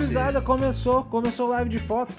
[0.00, 2.14] Gurizada, começou, começou live de foto.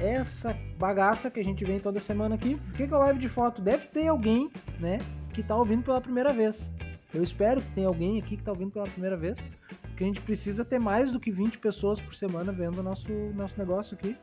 [0.00, 2.56] Essa bagaça que a gente vem toda semana aqui.
[2.56, 3.62] Por que, que é live de foto?
[3.62, 4.50] Deve ter alguém,
[4.80, 4.98] né,
[5.32, 6.68] que tá ouvindo pela primeira vez.
[7.14, 9.38] Eu espero que tenha alguém aqui que tá ouvindo pela primeira vez.
[9.82, 13.06] Porque a gente precisa ter mais do que 20 pessoas por semana vendo o nosso,
[13.36, 14.16] nosso negócio aqui.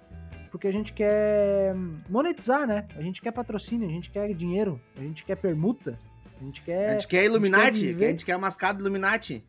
[0.52, 1.72] Porque a gente quer
[2.10, 2.90] monetizar, né?
[2.98, 5.98] A gente quer patrocínio, a gente quer dinheiro, a gente quer permuta,
[6.42, 6.90] a gente quer.
[6.90, 9.46] A gente quer Illuminati, a gente quer a mascada Illuminati.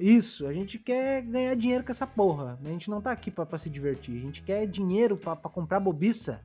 [0.00, 2.58] Isso, a gente quer ganhar dinheiro com essa porra.
[2.64, 4.16] A gente não tá aqui pra, pra se divertir.
[4.16, 6.40] A gente quer dinheiro pra, pra comprar bobiça.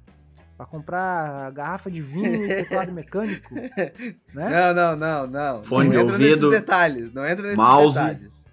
[0.58, 3.56] Pra comprar garrafa de vinho e teclado mecânico.
[3.56, 4.14] Né?
[4.34, 5.64] Não, não, não, não.
[5.64, 7.14] Fone não de entra ouvido, nesses detalhes.
[7.14, 7.98] Não entra nesses mouse.
[7.98, 8.34] detalhes.
[8.34, 8.46] Fone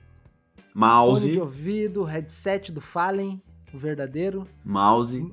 [0.75, 3.43] Mouse, de ouvido, headset do Fallen,
[3.75, 4.47] o verdadeiro.
[4.65, 5.31] mouse.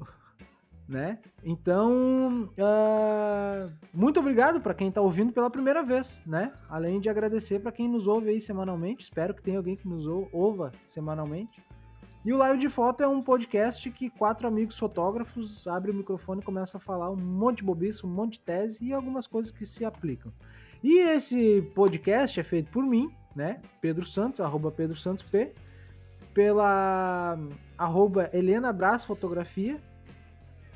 [0.89, 1.19] Né?
[1.43, 6.51] Então, ah, muito obrigado para quem tá ouvindo pela primeira vez, né?
[6.67, 9.03] Além de agradecer para quem nos ouve aí semanalmente.
[9.03, 11.61] Espero que tenha alguém que nos ou- ouva semanalmente.
[12.25, 16.41] E o Live de Foto é um podcast que quatro amigos fotógrafos abrem o microfone
[16.41, 19.51] e começam a falar um monte de bobiça, um monte de tese e algumas coisas
[19.51, 20.33] que se aplicam.
[20.83, 23.61] E esse podcast é feito por mim, né?
[23.79, 25.53] Pedro Santos, arroba Pedro Santos P,
[26.33, 27.37] pela
[27.77, 29.79] arroba Helena Brás Fotografia,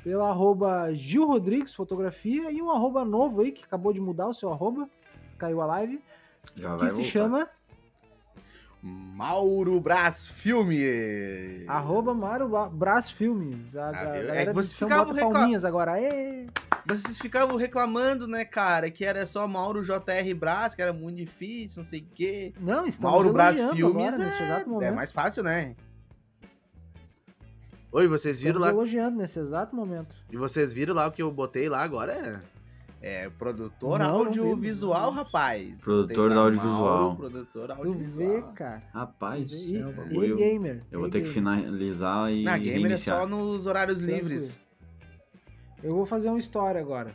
[0.04, 4.34] pela arroba Gil Rodrigues Fotografia e um arroba novo aí que acabou de mudar o
[4.34, 4.88] seu arroba,
[5.38, 6.00] caiu a live,
[6.54, 7.08] Já que se voltar.
[7.10, 7.48] chama
[8.82, 11.64] Mauro Brás Filme.
[11.66, 12.14] arroba
[12.46, 13.74] Ba- Brás Filmes.
[13.76, 13.90] A, Ah?
[13.90, 15.92] É galera do vocês ficavam palminhas agora.
[15.92, 16.46] Aê!
[16.86, 21.82] Vocês ficavam reclamando, né, cara, que era só Mauro JR Brás, que era muito difícil,
[21.82, 22.52] não sei o quê.
[22.60, 25.74] Não, estamos Mauro elogiando Filmes agora, é, é mais fácil, né?
[27.96, 28.72] Oi, vocês viram Estamos lá?
[28.74, 30.08] elogiando nesse exato momento.
[30.32, 32.42] E vocês viram lá o que eu botei lá agora?
[33.00, 35.24] É produtor Não, não audiovisual, vi, não.
[35.24, 35.80] rapaz.
[35.80, 37.00] Produtor lá, audiovisual.
[37.02, 38.28] Mauro, produtor Tu audiovisual.
[38.28, 38.82] vê, cara.
[38.92, 40.82] Rapaz, do E, céu, e eu, gamer.
[40.90, 43.20] eu vou e ter que finalizar e Na gamer é reiniciar.
[43.20, 44.28] só nos horários Tranquilo.
[44.28, 44.58] livres.
[45.82, 47.12] Eu vou fazer uma história agora.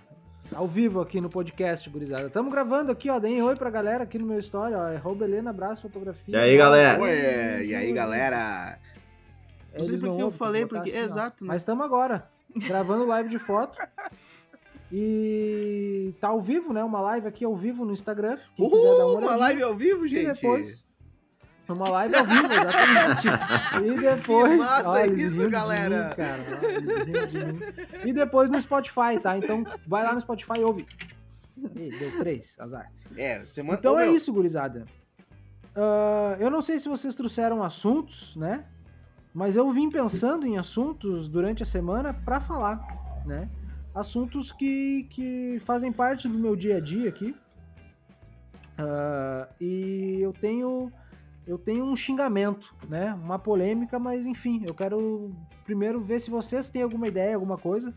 [0.54, 2.28] Ao vivo aqui no podcast, gurizada.
[2.28, 3.20] Estamos gravando aqui, ó.
[3.20, 4.88] Deem oi pra galera aqui no meu story, ó.
[4.88, 6.36] É Helena Abraço Fotografia.
[6.36, 7.00] E aí, galera?
[7.02, 8.78] Ué, e aí, galera?
[9.74, 11.02] Não sei Eles por que eu falei, porque- ó.
[11.02, 11.48] exato, né?
[11.50, 13.78] Mas estamos agora, gravando live de foto.
[14.92, 16.84] E tá ao vivo, né?
[16.84, 18.38] Uma live aqui ao vivo no Instagram.
[18.56, 20.42] Quem quiser dar uma Uhul, uma live ao vivo, E gente.
[20.42, 20.84] depois.
[21.68, 23.28] Uma live ao vivo, exatamente.
[23.86, 24.60] e depois.
[25.04, 26.10] Eles isso, riam de galera.
[26.10, 26.44] mim, cara.
[27.06, 27.60] Riam de mim.
[28.06, 29.38] E depois no Spotify, tá?
[29.38, 30.88] Então vai lá no Spotify e ouve.
[31.76, 32.92] Ih, deu três, azar.
[33.16, 33.78] É, semana...
[33.78, 34.86] Então é meu, isso, gurizada.
[35.76, 38.66] Ah, eu não sei se vocês trouxeram assuntos, né?
[39.34, 43.50] Mas eu vim pensando em assuntos durante a semana pra falar, né?
[43.94, 47.36] Assuntos que, que fazem parte do meu dia a dia aqui.
[48.78, 50.92] Ah, e eu tenho
[51.46, 53.14] eu tenho um xingamento, né?
[53.14, 55.32] Uma polêmica, mas enfim, eu quero
[55.66, 57.92] primeiro ver se vocês têm alguma ideia, alguma coisa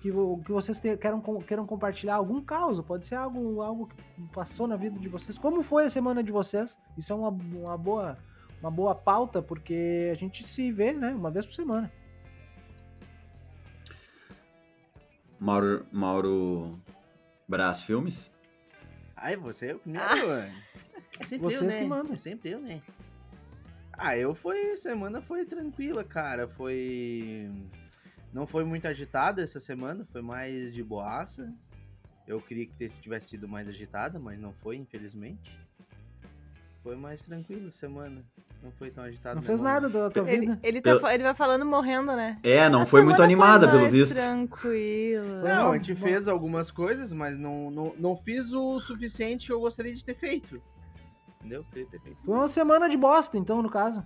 [0.00, 4.66] que, que vocês te- queiram, queiram compartilhar algum caso, pode ser algo, algo que passou
[4.66, 5.38] na vida de vocês.
[5.38, 6.76] Como foi a semana de vocês?
[6.98, 8.18] Isso é uma, uma boa
[8.64, 11.92] uma boa pauta, porque a gente se vê, né, uma vez por semana.
[15.38, 16.80] Mauro, Mauro
[17.46, 18.32] Brás Filmes.
[19.14, 20.16] Ai, você é o primeiro, Ah.
[20.26, 20.54] mano.
[21.20, 21.78] É sempre Vocês eu, né?
[21.78, 22.14] que mandam.
[22.14, 22.82] É sempre eu, né?
[23.92, 24.76] Ah, eu foi.
[24.76, 26.48] Semana foi tranquila, cara.
[26.48, 27.48] Foi.
[28.32, 31.54] Não foi muito agitada essa semana, foi mais de boaça.
[32.26, 35.56] Eu queria que tivesse- tivesse sido mais agitada, mas não foi, infelizmente.
[36.82, 38.24] Foi mais tranquila a semana.
[38.64, 39.34] Não foi tão agitada.
[39.34, 40.58] Não fez nada da tua Ele, vida.
[40.62, 42.38] ele, tá, Eu- fa- ele vai falando morrendo, né?
[42.42, 44.14] É, não A foi muito animada, foi pelo visto.
[44.14, 45.42] Tranquila.
[45.42, 49.60] Não, a gente fez algumas coisas, mas não, não, não fiz o suficiente que eu
[49.60, 50.62] gostaria de ter feito.
[51.40, 51.62] Entendeu?
[51.74, 52.16] Ter feito.
[52.24, 54.02] Foi uma semana de bosta, então, no caso.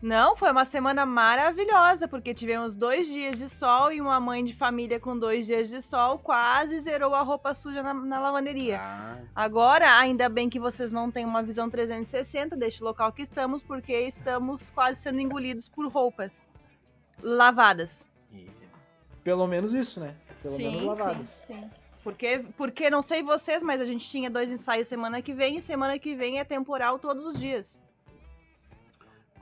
[0.00, 4.54] Não, foi uma semana maravilhosa, porque tivemos dois dias de sol e uma mãe de
[4.54, 8.78] família com dois dias de sol quase zerou a roupa suja na, na lavanderia.
[8.78, 13.62] Ah, Agora, ainda bem que vocês não têm uma visão 360 deste local que estamos,
[13.62, 16.46] porque estamos quase sendo engolidos por roupas
[17.22, 18.04] lavadas.
[19.24, 20.14] Pelo menos isso, né?
[20.42, 21.26] Pelo sim, menos lavadas.
[21.46, 21.70] sim, sim.
[22.04, 25.60] Porque, porque não sei vocês, mas a gente tinha dois ensaios semana que vem e
[25.60, 27.82] semana que vem é temporal todos os dias.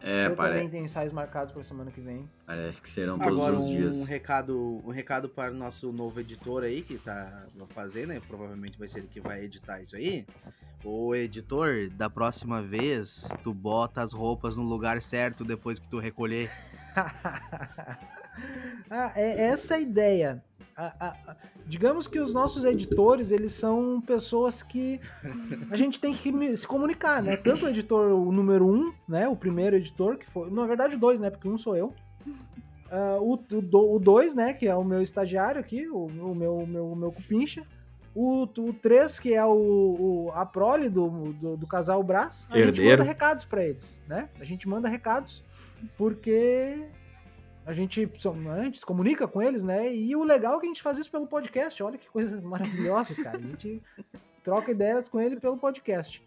[0.06, 2.28] É, eu pare- também tenho ensaios marcados pra semana que vem.
[2.46, 4.06] parece que serão todos Agora os um dias.
[4.06, 8.20] recado, um recado para o nosso novo editor aí que tá fazendo, né?
[8.28, 10.26] Provavelmente vai ser ele que vai editar isso aí.
[10.84, 15.98] O editor, da próxima vez, tu bota as roupas no lugar certo depois que tu
[15.98, 16.50] recolher.
[18.90, 20.44] ah, é essa a ideia.
[20.76, 21.37] A- a-
[21.67, 25.00] digamos que os nossos editores, eles são pessoas que
[25.71, 27.37] a gente tem que se comunicar, né?
[27.37, 29.29] Tanto o editor o número um, né?
[29.29, 30.50] O primeiro editor, que foi.
[30.50, 31.31] Na verdade, dois, né?
[31.31, 31.93] Porque um sou eu.
[32.91, 34.53] Ah, o, o, do- o dois, né?
[34.53, 37.62] Que é o meu estagiário aqui, o, o meu, o meu, o meu cupincha.
[38.17, 38.47] O,
[38.81, 39.50] 3, que é o,
[40.29, 42.91] o- a prole do, do, do casal Brás, a gente Herdeiro.
[42.99, 44.29] manda recados pra eles, né?
[44.38, 45.43] A gente manda recados
[45.99, 46.79] porque
[47.66, 48.11] a gente,
[48.52, 49.94] a gente se comunica com eles, né?
[49.94, 51.82] E o legal é que a gente faz isso pelo podcast.
[51.82, 53.38] Olha que coisa maravilhosa, cara.
[53.38, 53.82] A gente
[54.43, 56.22] troca ideias com ele pelo podcast.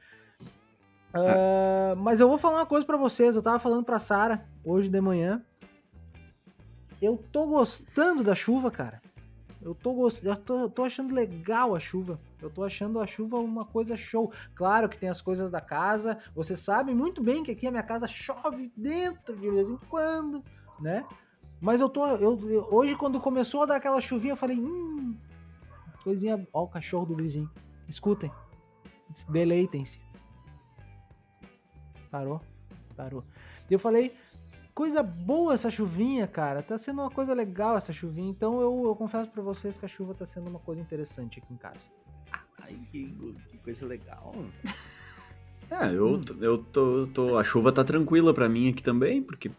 [1.13, 3.35] Ah, mas eu vou falar uma coisa pra vocês.
[3.35, 5.43] Eu tava falando pra Sara hoje de manhã.
[7.01, 8.99] Eu tô gostando da chuva, cara.
[9.61, 10.23] Eu tô, gost...
[10.23, 12.19] eu tô, tô achando legal a chuva.
[12.41, 14.31] Eu tô achando a chuva uma coisa show.
[14.55, 16.17] Claro que tem as coisas da casa.
[16.33, 20.43] Você sabe muito bem que aqui a minha casa chove dentro de vez em quando,
[20.79, 21.05] né?
[21.59, 22.05] Mas eu tô.
[22.07, 24.57] Eu, eu- hoje, quando começou a dar aquela chuvinha, eu falei.
[24.57, 25.15] Hum,
[26.03, 26.47] coisinha.
[26.53, 27.49] Ó, o cachorro do vizinho.
[27.87, 28.31] Escutem.
[29.29, 29.99] Deleitem-se.
[32.11, 32.41] Parou?
[32.95, 33.23] Parou.
[33.69, 34.13] E eu falei.
[34.73, 36.61] Coisa boa essa chuvinha, cara.
[36.61, 38.29] Tá sendo uma coisa legal essa chuvinha.
[38.29, 41.51] Então eu, eu confesso pra vocês que a chuva tá sendo uma coisa interessante aqui
[41.51, 41.79] em casa.
[42.61, 43.11] Ai, que,
[43.49, 44.33] que coisa legal.
[45.69, 49.51] É, eu, eu tô, tô- A chuva tá tranquila pra mim aqui também, porque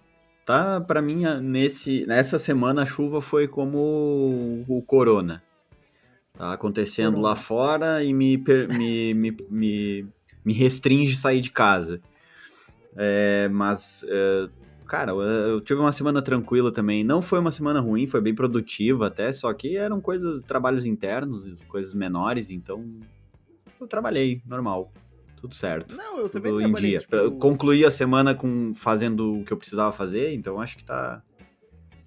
[0.49, 5.43] tá pra mim nesse, nessa semana a chuva foi como o, corona.
[6.33, 7.29] Tá acontecendo Corona.
[7.29, 10.07] lá fora e me, me, me, me,
[10.43, 12.01] me restringe sair de casa.
[12.97, 14.49] É, mas, é,
[14.87, 17.05] cara, eu, eu tive uma semana tranquila também.
[17.05, 21.61] Não foi uma semana ruim, foi bem produtiva até, só que eram coisas, trabalhos internos,
[21.69, 22.83] coisas menores, então
[23.79, 24.91] eu trabalhei, normal.
[25.41, 26.99] Tudo certo Não, eu também tudo em dia.
[26.99, 30.85] tipo, Eu concluí a semana com fazendo o que eu precisava fazer, então acho que
[30.85, 31.23] tá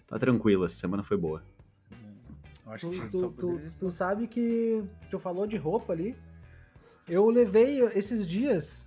[0.07, 1.41] tá tranquilo, essa semana foi boa.
[2.67, 6.15] acho Tu, tu- tu- tu sabe que tu falou de roupa ali.
[7.07, 8.85] Eu levei esses dias.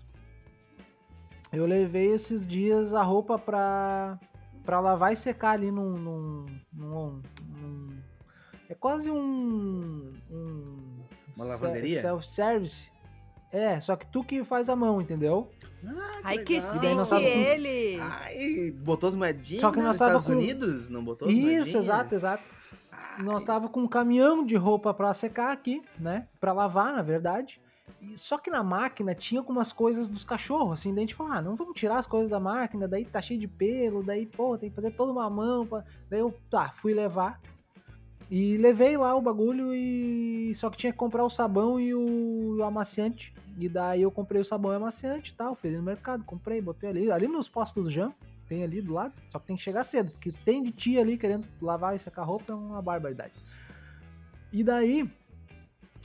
[1.53, 4.19] Eu levei esses dias a roupa pra,
[4.65, 5.97] pra lavar e secar ali num.
[5.97, 7.23] num, num-
[7.61, 7.87] num-
[8.69, 10.13] é quase um.
[10.31, 10.77] um
[11.37, 12.01] Uma lavanderia?
[12.01, 12.91] Self-service.
[13.55, 15.49] É, só que tu que faz a mão, entendeu?
[15.87, 16.79] Ah, Ai, que legal.
[16.81, 17.99] Daí nós chique tava ele!
[18.01, 20.89] Ai, botou as moedinhas Só que nós nos tava Estados com- Unidos?
[20.91, 21.75] Não botou as Isso, moedinhas?
[21.75, 22.43] exato, exato.
[22.91, 26.27] Ai, Nós tava com um caminhão de roupa pra secar aqui, né?
[26.41, 27.61] Pra lavar, na verdade.
[28.01, 31.33] E só que na máquina tinha algumas coisas dos cachorros, assim, daí a gente falou,
[31.33, 34.59] ah, não vamos tirar as coisas da máquina, daí tá cheio de pelo, daí, pô,
[34.59, 35.67] tem que fazer toda uma mão.
[35.67, 35.85] Pra...
[36.11, 37.41] Daí eu, tá, fui levar.
[38.31, 40.55] E levei lá o bagulho e.
[40.55, 43.33] Só que tinha que comprar o sabão e o, o amaciante.
[43.59, 45.55] E daí eu comprei o sabão e o amaciante e tal.
[45.55, 47.11] Fui no mercado, comprei, botei ali.
[47.11, 48.13] Ali nos postos Jam,
[48.49, 49.13] tem ali do lado.
[49.31, 52.25] Só que tem que chegar cedo, porque tem de tia ali querendo lavar e secar
[52.25, 53.35] roupa, é uma barbaridade.
[54.53, 55.09] E daí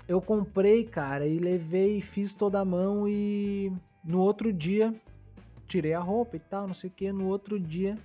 [0.07, 3.71] eu comprei, cara, e levei, fiz toda a mão e
[4.03, 4.93] no outro dia
[5.67, 7.11] tirei a roupa e tal, não sei o que.
[7.11, 7.95] No outro dia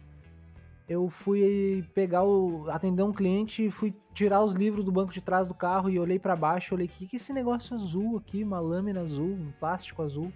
[0.88, 2.68] eu fui pegar o.
[2.70, 5.98] atender um cliente e fui tirar os livros do banco de trás do carro e
[5.98, 9.32] olhei pra baixo, olhei, o que que é esse negócio azul aqui, uma lâmina azul,
[9.32, 10.32] um plástico azul.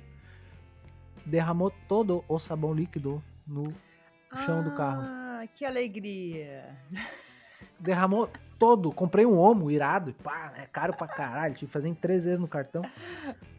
[1.26, 3.64] Derramou todo o sabão líquido no
[4.46, 5.02] chão do carro.
[5.02, 6.74] Ah, que alegria!
[7.78, 8.90] derramou todo.
[8.90, 12.40] Comprei um homo irado, pá, é caro pra caralho, tive que fazer em três vezes
[12.40, 12.82] no cartão.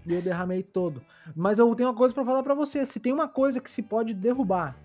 [0.05, 1.03] E eu derramei todo.
[1.35, 3.83] Mas eu tenho uma coisa pra falar pra você, se tem uma coisa que se
[3.83, 4.75] pode derrubar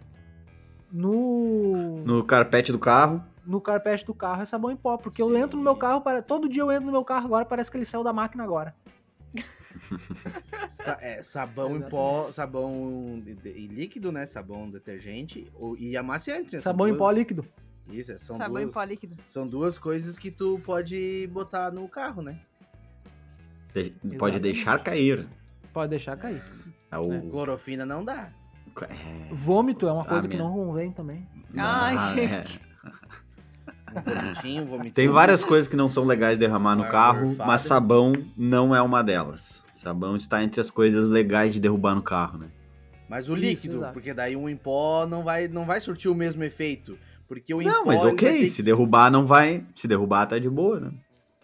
[0.94, 5.36] no No carpete do carro, no carpete do carro é sabão em pó, porque eu
[5.36, 7.76] entro no meu carro, para todo dia eu entro no meu carro agora, parece que
[7.76, 8.74] ele saiu da máquina agora.
[10.70, 14.24] Sa- é, sabão em pó, sabão em líquido, né?
[14.24, 16.60] Sabão detergente o- e amaciante, né?
[16.60, 17.44] Sabão em pó líquido.
[17.90, 19.16] Isso, é, são, Sabão em duas, pó líquido.
[19.28, 22.38] são duas coisas que tu pode botar no carro, né?
[23.74, 25.26] de- pode deixar cair.
[25.72, 26.40] Pode deixar cair.
[26.90, 28.30] É o- Clorofina não dá.
[28.82, 31.26] É, Vômito é uma coisa Ah, que minha- não convém também.
[31.56, 32.60] Ai, ah, gente.
[33.94, 34.94] Um vomitinho, vomitinho.
[34.94, 39.02] Tem várias coisas que não são legais derramar no carro, mas sabão não é uma
[39.02, 39.62] delas.
[39.76, 42.48] Sabão está entre as coisas legais de derrubar no carro, né?
[43.08, 43.92] Mas o Isso, líquido, exato.
[43.92, 46.98] porque daí um em pó não vai, não vai surtir o mesmo efeito.
[47.28, 49.62] Porque o em Não, pó, mas ok, ter se derrubar não vai.
[49.76, 50.90] Se derrubar tá de boa, né?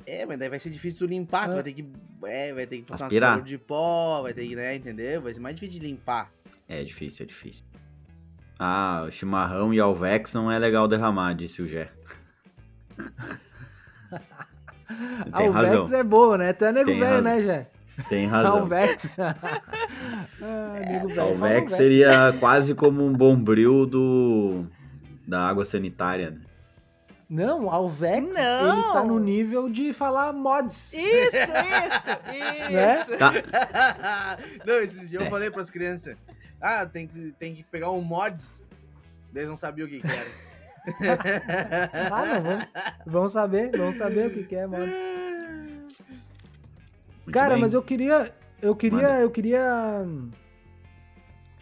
[0.06, 1.54] É, mas daí vai ser difícil tu limpar, tu É.
[1.56, 1.86] vai ter que.
[2.24, 3.36] É, vai ter que passar Aspirar.
[3.38, 5.20] umas de pó, vai ter que, né, entendeu?
[5.22, 6.30] Vai ser mais difícil de limpar.
[6.70, 7.64] É difícil, é difícil.
[8.56, 11.90] Ah, o chimarrão e alvex não é legal derramar, disse o Gé.
[15.36, 16.52] Tem razão, Alvex é boa, né?
[16.52, 17.22] Tu é nego Tem velho, razão.
[17.22, 17.66] né, Jé?
[18.08, 18.58] tem razão.
[18.58, 19.10] Alvex.
[19.18, 21.14] ah, nego velho.
[21.14, 24.64] fala Alvex seria quase como um bombril do
[25.26, 26.40] da água sanitária, né?
[27.28, 28.72] Não, o Alvex, Não.
[28.72, 30.92] ele tá no nível de falar mods.
[30.92, 32.72] Isso, isso, isso.
[32.72, 33.04] Né?
[33.16, 34.36] Tá.
[34.66, 36.16] não, esses dias eu falei pras crianças.
[36.60, 38.64] Ah, tem que, tem que pegar um mods.
[39.34, 40.50] Eles não sabiam o que, que era.
[42.10, 42.64] Ah, não, vamos,
[43.06, 44.92] vamos saber, vamos saber o que, que é mods.
[47.18, 47.60] Muito Cara, bem.
[47.60, 48.34] mas eu queria.
[48.60, 48.98] Eu queria.
[49.08, 49.20] Manda.
[49.20, 50.06] Eu queria.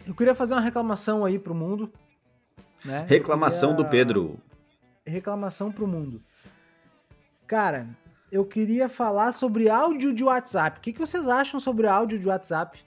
[0.07, 1.91] Eu queria fazer uma reclamação aí pro mundo.
[2.83, 3.05] Né?
[3.07, 4.39] Reclamação do queria- Pedro.
[5.05, 6.21] Reclamação pro mundo.
[7.45, 7.87] Cara,
[8.31, 10.79] eu queria falar sobre áudio de WhatsApp.
[10.79, 12.83] O que, que vocês acham sobre áudio de WhatsApp?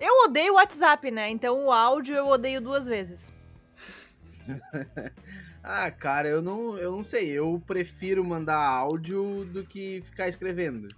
[0.00, 1.28] Eu odeio o WhatsApp, né?
[1.30, 3.32] Então o áudio eu odeio duas vezes.
[5.62, 7.28] Ah, cara, eu não, eu não sei.
[7.28, 10.88] Eu prefiro mandar áudio do que ficar escrevendo.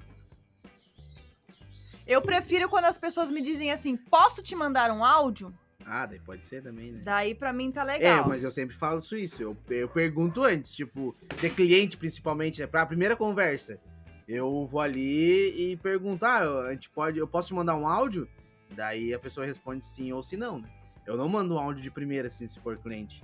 [2.07, 5.53] Eu prefiro quando as pessoas me dizem assim, posso te mandar um áudio?
[5.85, 7.01] Ah, daí pode ser também, né?
[7.03, 8.29] Daí pra mim tá É, legal.
[8.29, 9.43] mas eu sempre falo isso.
[9.43, 12.67] Eu, eu pergunto antes, tipo, se é cliente principalmente, né?
[12.69, 13.81] Pra primeira conversa.
[14.29, 18.29] Eu vou ali e pergunto, ah, a gente pode, eu posso te mandar um áudio?
[18.75, 20.69] Daí a pessoa responde sim ou se não, né?
[21.07, 23.23] Eu não mando áudio de primeira, assim, se for cliente.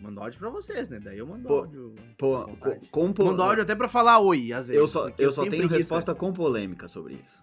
[0.00, 1.00] Mando áudio pra vocês, né?
[1.02, 1.94] Daí eu mando Pô, áudio.
[2.18, 2.46] Pô,
[2.90, 4.80] com po- Mando áudio até pra falar oi, às vezes.
[4.80, 5.78] eu só, eu só tenho preguiça.
[5.78, 7.42] resposta com polêmica sobre isso.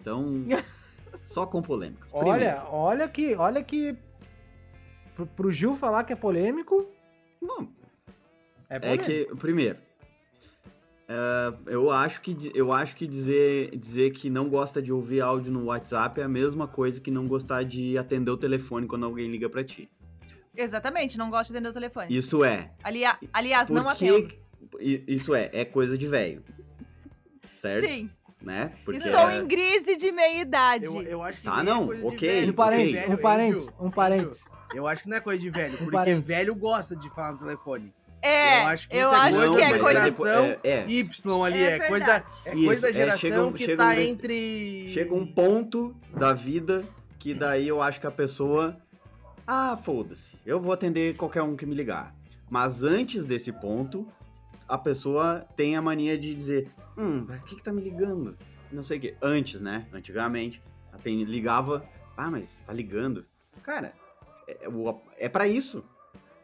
[0.00, 0.44] Então,
[1.26, 2.08] só com polêmicas.
[2.12, 3.34] Olha, olha que.
[3.34, 3.96] Olha que.
[5.14, 6.86] Pro, pro Gil falar que é polêmico.
[7.40, 7.68] Não,
[8.68, 9.78] É É que, primeiro,
[11.08, 15.52] é, eu acho que, eu acho que dizer, dizer que não gosta de ouvir áudio
[15.52, 19.30] no WhatsApp é a mesma coisa que não gostar de atender o telefone quando alguém
[19.30, 19.88] liga pra ti.
[20.56, 22.16] Exatamente, não gosto de atender o telefone.
[22.16, 22.70] Isso é.
[22.82, 24.34] Alia- Aliás, não Porque, atendo.
[24.80, 26.42] i- isso é, é coisa de velho.
[27.54, 27.86] Certo?
[27.86, 28.10] Sim,
[28.42, 28.72] Né?
[28.84, 30.84] Porque estou é- em crise de meia-idade.
[30.84, 33.16] Eu, eu acho que Tá, é não, coisa de ok, velho, Um velho- um
[33.60, 33.90] Gil, um.
[33.90, 34.30] Gil,
[34.74, 36.28] Eu acho que não é coisa de velho, Um porque parênteses.
[36.36, 37.92] velho gosta de falar no telefone.
[38.26, 40.44] É, Eu acho que eu isso é acho coisa que é geração.
[40.44, 43.52] é- é, Y ali, É é, coisa, é Isso, coisa da é, geração chega um-
[43.52, 44.90] que chega tá um entre.
[44.92, 46.84] chega um ponto da vida
[47.18, 48.76] que daí eu acho que a pessoa.
[49.46, 50.36] Ah, foda-se.
[50.44, 52.14] Eu vou atender qualquer um que me ligar.
[52.50, 54.06] Mas antes desse ponto,
[54.68, 56.68] a pessoa tem a mania de dizer:
[56.98, 58.36] Hum, pra que, que tá me ligando?
[58.72, 59.14] Não sei o quê.
[59.22, 59.86] Antes, né?
[59.92, 60.60] Antigamente,
[60.92, 61.84] a tem- ligava.
[62.16, 63.24] Ah, mas tá ligando.
[63.62, 63.92] Cara,
[64.48, 64.66] é,
[65.18, 65.84] é para isso.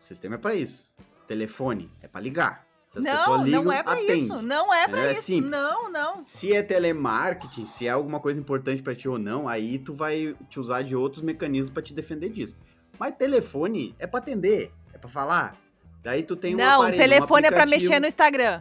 [0.00, 0.88] O sistema é pra isso.
[1.32, 2.66] Telefone é pra ligar.
[2.90, 4.12] Se Não, um ligam, não é pra atende.
[4.12, 4.42] isso.
[4.42, 5.22] Não é pra É isso.
[5.22, 5.50] simples.
[5.50, 6.22] Não, não.
[6.26, 10.36] Se é telemarketing, se é alguma coisa importante pra ti ou não, aí tu vai
[10.50, 12.54] te usar de outros mecanismos pra te defender disso.
[12.98, 15.56] Mas telefone é pra atender, é pra falar.
[16.02, 18.60] Daí tu tem um não, aparelho, um telefone é pra aplicativo, mexer no Instagram.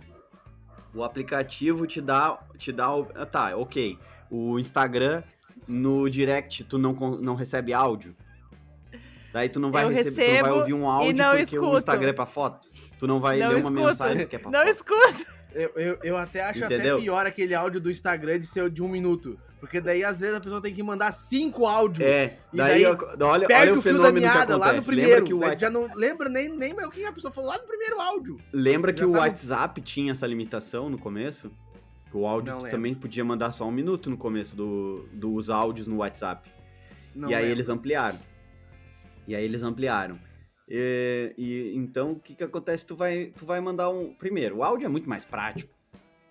[0.93, 3.97] O aplicativo te dá, te dá, ah, tá, ok.
[4.29, 5.23] O Instagram
[5.67, 8.15] no direct tu não não recebe áudio.
[9.33, 11.41] Daí tu não vai Eu receber, tu não recebo vai ouvir um áudio não porque
[11.43, 11.65] escuto.
[11.69, 12.67] o Instagram é pra foto.
[12.99, 13.77] Tu não vai Não ler escuto.
[13.77, 14.71] uma mensagem que é pra Não foto.
[14.71, 15.41] escuta.
[15.53, 16.95] Eu, eu, eu até acho Entendeu?
[16.95, 19.37] até pior aquele áudio do Instagram de ser de um minuto.
[19.59, 22.07] Porque daí, às vezes, a pessoa tem que mandar cinco áudios.
[22.09, 24.59] É, E daí, daí olha, olha Perde o o fio da que meada acontece.
[24.59, 25.25] lá no Lembra primeiro.
[25.25, 27.49] que o Daí Whats- Já não lembra nem, nem mais o que a pessoa falou
[27.49, 28.37] lá no primeiro áudio.
[28.53, 31.51] Lembra que Já o tá WhatsApp tinha essa limitação no começo?
[32.09, 35.49] Que O áudio Não tu também podia mandar só um minuto no começo do, dos
[35.49, 36.49] áudios no WhatsApp.
[37.13, 37.55] Não e aí lembro.
[37.57, 38.19] eles ampliaram.
[39.27, 40.17] E aí eles ampliaram.
[40.67, 42.85] E, e então o que que acontece?
[42.85, 44.13] Tu vai, tu vai mandar um.
[44.13, 45.71] Primeiro, o áudio é muito mais prático.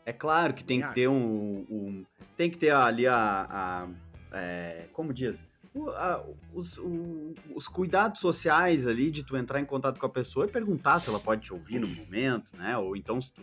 [0.06, 2.04] É claro que tem que ter um, um-
[2.36, 3.88] tem que ter ali a, a-
[4.32, 5.38] é, como diz,
[5.74, 10.10] O- a- os, o- os cuidados sociais ali de tu entrar em contato com a
[10.10, 12.76] pessoa e perguntar se ela pode te ouvir no momento, né?
[12.76, 13.42] Ou então se tu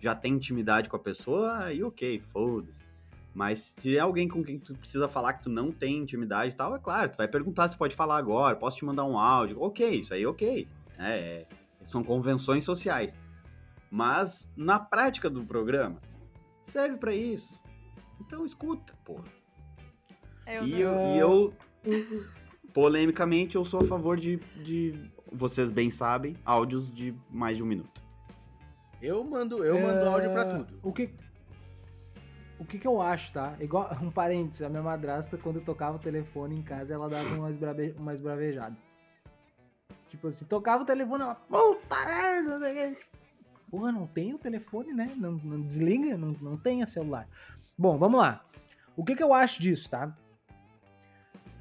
[0.00, 2.87] já tem intimidade com a pessoa, aí ok, foda-se.
[3.38, 6.56] Mas se é alguém com quem tu precisa falar que tu não tem intimidade e
[6.56, 9.62] tal, é claro, tu vai perguntar se pode falar agora, posso te mandar um áudio,
[9.62, 10.66] ok, isso aí ok.
[10.98, 11.46] É, é,
[11.86, 13.16] são convenções sociais.
[13.88, 16.00] Mas na prática do programa,
[16.72, 17.56] serve pra isso.
[18.20, 19.22] Então escuta, porra.
[20.44, 21.54] Eu E não- eu, e eu,
[22.74, 24.94] polemicamente, eu sou a favor de, de,
[25.32, 28.02] vocês bem sabem, áudios de mais de um minuto.
[29.00, 30.80] Eu mando, eu mando É, áudio pra tudo.
[30.82, 31.08] O que,
[32.58, 33.56] o que que eu acho, tá?
[33.60, 37.28] Igual, um parênteses, a minha madrasta, quando eu tocava o telefone em casa, ela dava
[37.34, 38.76] uma, esbrabe, uma esbravejada.
[40.08, 42.96] Tipo assim, tocava o telefone, ela, puta merda.
[43.70, 45.12] Porra, não tem o telefone, né?
[45.16, 47.28] Não, não desliga, não, não tem celular.
[47.76, 48.42] Bom, vamos lá.
[48.96, 50.16] O que que eu acho disso, tá?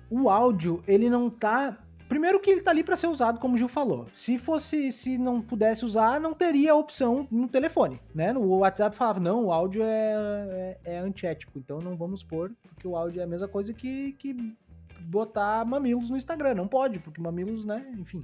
[0.10, 1.78] O áudio, ele não tá
[2.08, 4.08] Primeiro que ele tá ali para ser usado, como o Gil falou.
[4.14, 8.32] Se fosse, se não pudesse usar, não teria a opção no telefone, né?
[8.32, 12.88] No WhatsApp falava, não, o áudio é, é, é antiético, então não vamos pôr, porque
[12.88, 14.56] o áudio é a mesma coisa que, que
[15.02, 16.54] botar mamilos no Instagram.
[16.56, 17.86] Não pode, porque mamilos, né?
[17.98, 18.24] Enfim.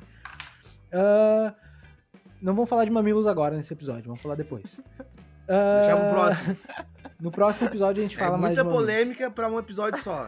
[0.92, 1.54] Ah,
[2.42, 4.80] Não vamos falar de mamilos agora nesse episódio, vamos falar depois.
[5.46, 6.58] Deixa pro Ah, próximo.
[7.20, 10.28] No próximo episódio a gente É fala mais de muita polêmica pra um episódio só.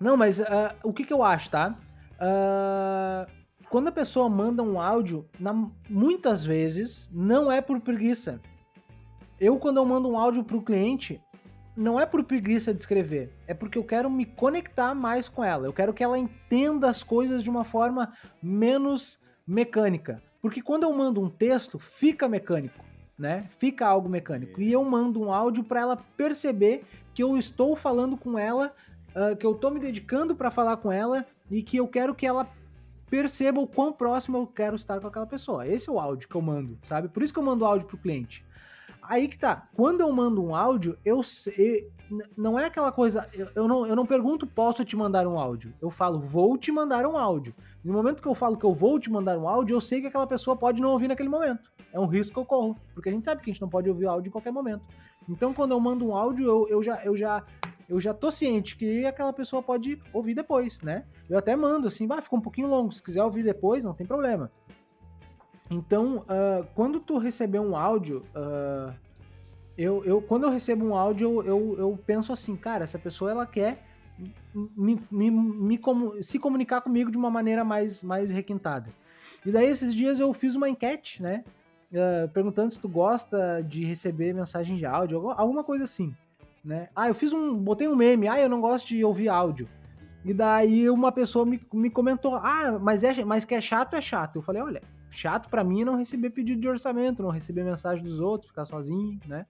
[0.00, 1.76] Não, mas ah, o que, que eu acho, tá?
[2.18, 3.26] Ah,
[3.70, 8.40] quando a pessoa manda um áudio, na- muitas vezes não é por preguiça.
[9.38, 11.20] Eu, quando eu mando um áudio pro cliente,
[11.76, 15.66] não é por preguiça de escrever, é porque eu quero me conectar mais com ela.
[15.66, 20.20] Eu quero que ela entenda as coisas de uma forma menos mecânica.
[20.42, 22.84] Porque quando eu mando um texto, fica mecânico,
[23.16, 23.48] né?
[23.58, 24.60] Fica algo mecânico.
[24.60, 26.84] E eu mando um áudio para ela perceber
[27.14, 28.74] que eu estou falando com ela
[29.14, 32.26] ah, que eu tô me dedicando para falar com ela e que eu quero que
[32.26, 32.46] ela
[33.10, 35.66] perceba o quão próximo eu quero estar com aquela pessoa.
[35.66, 37.08] Esse é o áudio que eu mando, sabe?
[37.08, 38.44] Por isso que eu mando áudio pro cliente.
[39.02, 39.66] Aí que tá.
[39.74, 41.22] Quando eu mando um áudio, eu
[42.10, 43.26] n- Não é aquela coisa.
[43.32, 45.72] Eu, eu não, eu não pergunto, posso te mandar um áudio?
[45.80, 47.54] Eu falo, vou te mandar um áudio.
[47.82, 50.08] No momento que eu falo que eu vou te mandar um áudio, eu sei que
[50.08, 51.70] aquela pessoa pode não ouvir naquele momento.
[51.90, 52.76] É um risco que eu corro.
[52.94, 54.82] Porque a gente sabe que a gente não pode ouvir áudio em qualquer momento.
[55.26, 57.42] Então, quando eu mando um áudio, eu, eu já, eu já
[57.88, 61.04] eu já tô ciente que aquela pessoa pode ouvir depois, né?
[61.28, 64.06] Eu até mando assim, vai, ficou um pouquinho longo, se quiser ouvir depois, não tem
[64.06, 64.52] problema.
[65.70, 68.92] Então, ah, quando tu receber um áudio, ah,
[69.76, 73.46] eu, eu, quando eu recebo um áudio, eu, eu, penso assim, cara, essa pessoa ela
[73.46, 73.86] quer
[74.54, 75.80] me, me, me
[76.20, 78.90] se comunicar comigo de uma maneira mais, mais requintada.
[79.46, 81.42] E daí, esses dias, eu fiz uma enquete, né?
[81.94, 86.14] ah, perguntando se tu gosta de receber mensagem de áudio, alguma coisa assim
[86.64, 86.88] né?
[86.94, 87.56] Ah, eu fiz um.
[87.56, 89.68] Botei um meme, ah, eu não gosto de ouvir áudio.
[90.24, 94.02] E daí uma pessoa me, me comentou, ah, mas, é, mas que é chato, é
[94.02, 94.36] chato.
[94.36, 98.02] Eu falei, olha, chato pra mim é não receber pedido de orçamento, não receber mensagem
[98.02, 99.46] dos outros, ficar sozinho, né?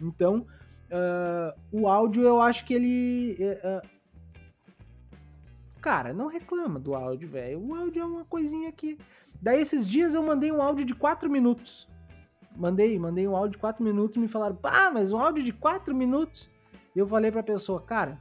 [0.00, 0.46] Então,
[0.90, 3.36] ah, o áudio eu acho que ele.
[3.40, 3.82] é,
[5.80, 7.60] cara, não reclama do áudio, velho.
[7.60, 8.98] O áudio é uma coisinha que.
[9.40, 11.88] Daí esses dias eu mandei um áudio de 4 minutos.
[12.56, 15.52] Mandei, mandei um áudio de 4 minutos e me falaram, ah, mas um áudio de
[15.52, 16.50] 4 minutos?
[16.94, 18.18] Eu falei pra pessoa, cara,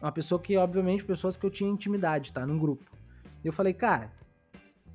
[0.00, 2.44] uma pessoa que, obviamente, pessoas que eu tinha intimidade, tá?
[2.44, 2.84] Num grupo.
[3.44, 4.12] Eu falei, cara,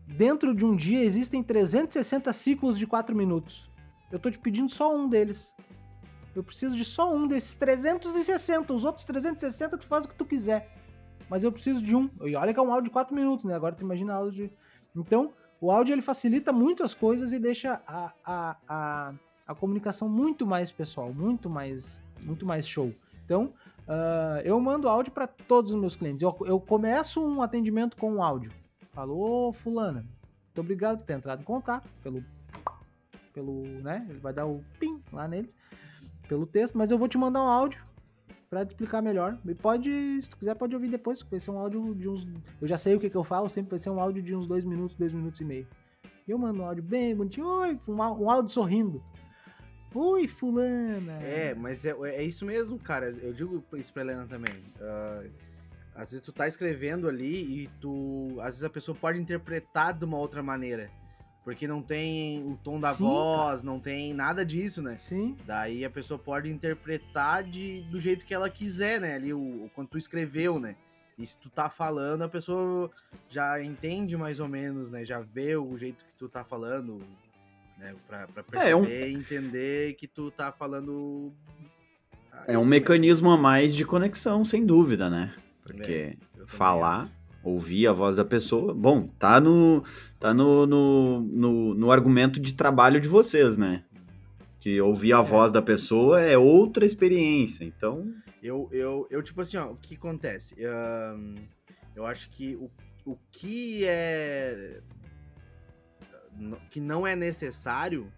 [0.05, 3.69] dentro de um dia existem 360 ciclos de 4 minutos.
[4.11, 5.55] Eu tô te pedindo só um deles.
[6.35, 8.73] Eu preciso de só um desses 360.
[8.73, 10.71] Os outros 360 tu faz o que tu quiser.
[11.29, 12.09] Mas eu preciso de um.
[12.21, 13.55] E olha que é um áudio de 4 minutos, né?
[13.55, 14.53] Agora tu imagina áudio de.
[14.95, 19.13] Então, o áudio ele facilita muito as coisas e deixa a, a, a,
[19.47, 22.93] a comunicação muito mais pessoal, muito mais, muito mais show.
[23.25, 23.53] Então,
[23.87, 26.21] ah, eu mando áudio para todos os meus clientes.
[26.21, 28.51] Eu, eu começo um atendimento com um áudio.
[28.91, 30.05] Falou, fulana.
[30.45, 32.23] Muito obrigado por ter entrado em contato pelo,
[33.33, 34.05] pelo, né?
[34.09, 35.49] Ele vai dar o pim lá nele
[36.27, 37.86] pelo texto, mas eu vou te mandar um áudio
[38.49, 39.37] para te explicar melhor.
[39.45, 42.25] E pode, se tu quiser, pode ouvir depois, que vai ser um áudio de uns.
[42.61, 44.47] Eu já sei o que, que eu falo, sempre vai ser um áudio de uns
[44.47, 45.67] dois minutos, dois minutos e meio.
[46.27, 49.03] E eu mando um áudio bem bonitinho, oi, um, áudio sorrindo.
[49.95, 51.13] Oi, fulana.
[51.23, 53.07] É, mas é, é isso mesmo, cara.
[53.21, 54.53] Eu digo isso pra Helena também.
[54.81, 55.23] Ah,
[55.95, 58.27] às vezes tu tá escrevendo ali e tu.
[58.39, 60.87] Às vezes a pessoa pode interpretar de uma outra maneira.
[61.47, 64.97] Porque não tem o tom da Sim, voz, não tem nada disso, né?
[64.97, 69.15] Sim, Daí a pessoa pode interpretar de, do jeito que ela quiser, né?
[69.15, 70.75] Ali, o, o- quando tu escreveu, né?
[71.17, 72.91] E se tu tá falando, a pessoa
[73.29, 75.05] já entende mais ou menos, né?
[75.05, 77.01] Já vê o jeito que tu tá falando,
[77.77, 77.95] né?
[78.05, 81.31] Pra, pra perceber É, é um- e entender que tu tá falando.
[82.29, 85.33] Ah, É um mecanismo a mais de conexão, sem dúvida, né?
[85.63, 86.21] Porque mesmo.
[86.35, 87.09] Eu também falar,
[87.47, 89.83] ouvir a voz da pessoa, bom, tá no
[90.19, 93.83] tá no, no, no, no argumento de trabalho de vocês, né?
[94.59, 95.23] Que ouvir a É.
[95.23, 97.63] voz da pessoa é outra experiência.
[97.63, 100.55] Então, Eu, eu, eu, tipo assim, ó, o que acontece?
[100.65, 101.35] Ahn,
[101.95, 102.69] eu acho que o,
[103.05, 104.81] o que é.
[106.69, 108.11] que não é necessário,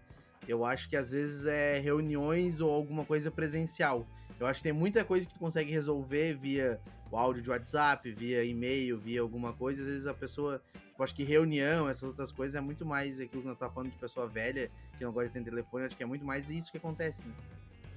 [0.48, 4.06] eu acho que às vezes é reuniões ou alguma coisa presencial.
[4.38, 8.10] Eu acho que tem muita coisa que tu consegue resolver via o áudio de WhatsApp,
[8.12, 9.82] via e-mail, via alguma coisa.
[9.82, 10.62] Às vezes a pessoa.
[10.98, 13.90] Eu acho que reunião, essas outras coisas, é muito mais aquilo que nós tá falando
[13.90, 15.86] de pessoa velha, que não gosta de ter telefone.
[15.86, 17.32] Acho que é muito mais isso que acontece, né?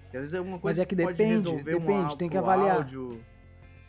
[0.04, 2.30] Porque às vezes é alguma coisa é que pode depende, resolver um depende, áudio, tem
[2.30, 2.78] que avaliar.
[2.78, 3.21] áudio.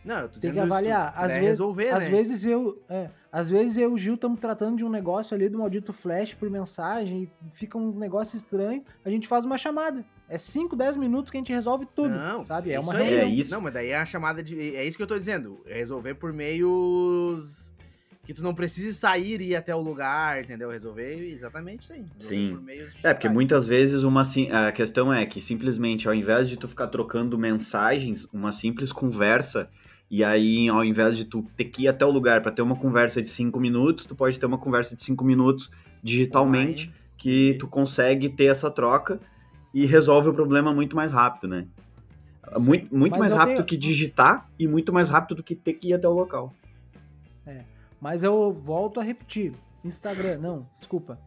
[0.04, 1.08] Não, eu tô Tem que avaliar.
[1.08, 2.10] Às puder vezes, resolver, às né?
[2.10, 5.48] vezes eu, é, às vezes eu e o Gil estamos tratando de um negócio ali
[5.48, 10.04] do maldito flash por mensagem e fica um negócio estranho, a gente faz uma chamada.
[10.28, 12.70] É 5, 10 minutos que a gente resolve tudo, Não, sabe?
[12.70, 13.04] É isso uma aí.
[13.04, 13.26] reunião.
[13.26, 13.50] É isso.
[13.50, 14.76] Não, mas daí é a chamada de.
[14.76, 15.60] É isso que eu tô dizendo.
[15.66, 17.72] É resolver por meios
[18.24, 20.70] que tu não precise sair e ir até o lugar, entendeu?
[20.70, 22.04] Resolver exatamente isso aí.
[22.18, 22.54] Resolver Sim.
[22.54, 26.56] por meios é, porque muitas vezes uma a questão é que simplesmente ao invés de
[26.56, 29.68] tu ficar trocando mensagens, uma simples conversa
[30.10, 32.76] E aí, ao invés de tu ter que ir até o lugar para ter uma
[32.76, 35.70] conversa de cinco minutos, tu pode ter uma conversa de cinco minutos
[36.02, 37.00] digitalmente, Online.
[37.16, 39.18] que tu consegue ter essa troca
[39.72, 41.66] e resolve o problema muito mais rápido, né?
[42.60, 45.72] Muito, muito Mas mais rápido tenho- que digitar e muito mais rápido do que ter
[45.74, 46.54] que ir até o local.
[48.00, 49.52] Mas eu volto a repetir.
[49.82, 51.18] Instagram, não, desculpa.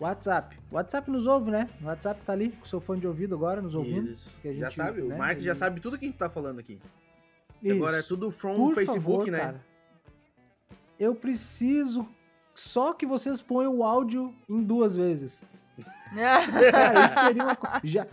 [0.00, 0.56] WhatsApp.
[0.70, 1.68] WhatsApp nos ouve, né?
[1.82, 4.10] O WhatsApp tá ali com seu fone de ouvido agora, nos ouvindo.
[4.10, 4.30] Isso.
[4.40, 6.28] que a já gente, sabe, né, o Mark já sabe tudo que a gente tá
[6.30, 6.78] falando aqui.
[7.62, 7.76] Isso.
[7.76, 9.38] Agora é tudo from Por Facebook, favor, né?
[9.38, 9.60] cara,
[10.98, 12.06] eu preciso
[12.54, 15.42] só que vocês ponham o áudio em duas vezes.
[16.14, 17.80] Cara, isso seria uma coisa.
[17.82, 18.06] Já,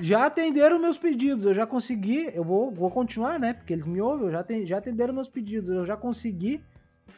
[0.00, 2.30] já atenderam meus pedidos, eu já consegui.
[2.34, 3.52] Eu vou, vou continuar, né?
[3.52, 5.70] Porque eles me ouvem, eu já, ten- já atenderam meus pedidos.
[5.74, 6.62] Eu já consegui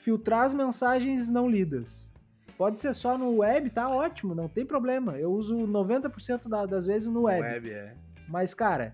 [0.01, 2.11] filtrar as mensagens não lidas.
[2.57, 5.19] Pode ser só no web, tá ótimo, não tem problema.
[5.19, 7.43] Eu uso 90% da- das vezes no web.
[7.43, 7.95] Web, é.
[8.27, 8.93] Mas, cara,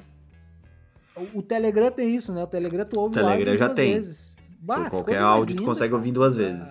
[1.16, 2.42] o, o Telegram tem isso, né?
[2.42, 3.94] O Telegram tu ouve o Telegram já duas tem.
[3.94, 4.36] vezes.
[4.60, 5.96] Bah, Então, que qualquer áudio tu linda, consegue cara.
[5.96, 6.66] ouvir duas vezes.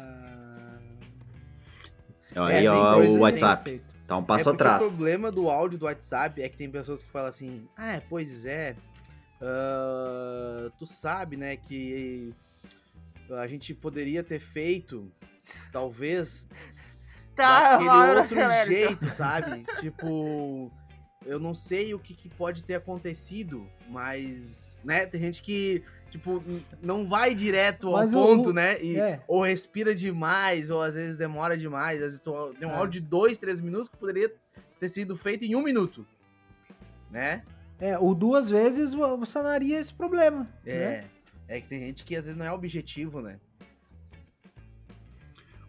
[2.36, 3.82] Ah, Aí, tem ó, o WhatsApp.
[4.08, 4.84] Tá um é passo porque atrás.
[4.84, 8.45] O problema do áudio do WhatsApp é que tem pessoas que falam assim: Ah, pois
[8.45, 8.75] é.
[9.41, 12.34] ah, tu sabe, né, que
[13.32, 15.10] a gente poderia ter feito,
[15.71, 16.47] talvez,
[17.36, 18.65] Tá, daquele outro então.
[18.65, 19.63] jeito, sabe?
[19.80, 20.71] tipo,
[21.25, 26.43] eu não sei o que, que pode ter acontecido, mas, né, tem gente que, tipo,
[26.81, 28.81] não vai direto ao Mas o- ponto, né?
[28.81, 29.21] E, é.
[29.27, 31.99] Ou respira demais, ou às vezes demora demais.
[32.01, 32.19] Às vezes
[32.60, 32.75] tem um É.
[32.75, 34.34] áudio de dois, três minutos que poderia
[34.79, 36.05] ter sido feito em um minuto,
[37.10, 37.43] né?
[37.79, 38.91] É, o duas vezes
[39.25, 40.47] sanaria esse problema.
[40.65, 40.77] É.
[40.79, 41.05] né?
[41.47, 43.38] É que tem gente que às vezes não é objetivo, né?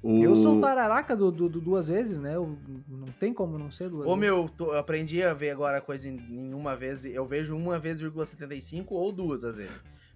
[0.02, 0.22] O...
[0.22, 2.34] Eu sou o tararaca do, do- do duas vezes, né?
[2.34, 4.20] Eu- não tem como não ser duas Ô vezes.
[4.20, 7.04] meu, tô- eu aprendi a ver agora a coisa em, em uma vez.
[7.04, 9.72] Eu vejo uma vez, 75 ou duas às vezes.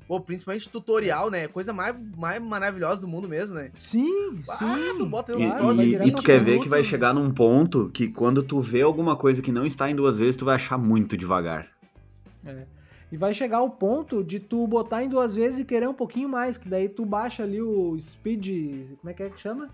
[0.08, 1.48] Pô, principalmente tutorial, né?
[1.48, 3.70] Coisa mais, mais maravilhosa do mundo mesmo, né?
[3.74, 4.98] Sim, Ah, sim.
[4.98, 7.88] tu bota E, troço e- e 20 tu quer ver que vai chegar num ponto
[7.90, 10.78] que quando tu vê alguma coisa que não está em duas vezes, tu vai achar
[10.78, 11.66] muito devagar.
[13.10, 16.28] E vai chegar o ponto de tu botar em duas vezes e querer um pouquinho
[16.28, 18.46] mais, que daí tu baixa ali o Speed.
[19.00, 19.68] Como é que é que chama?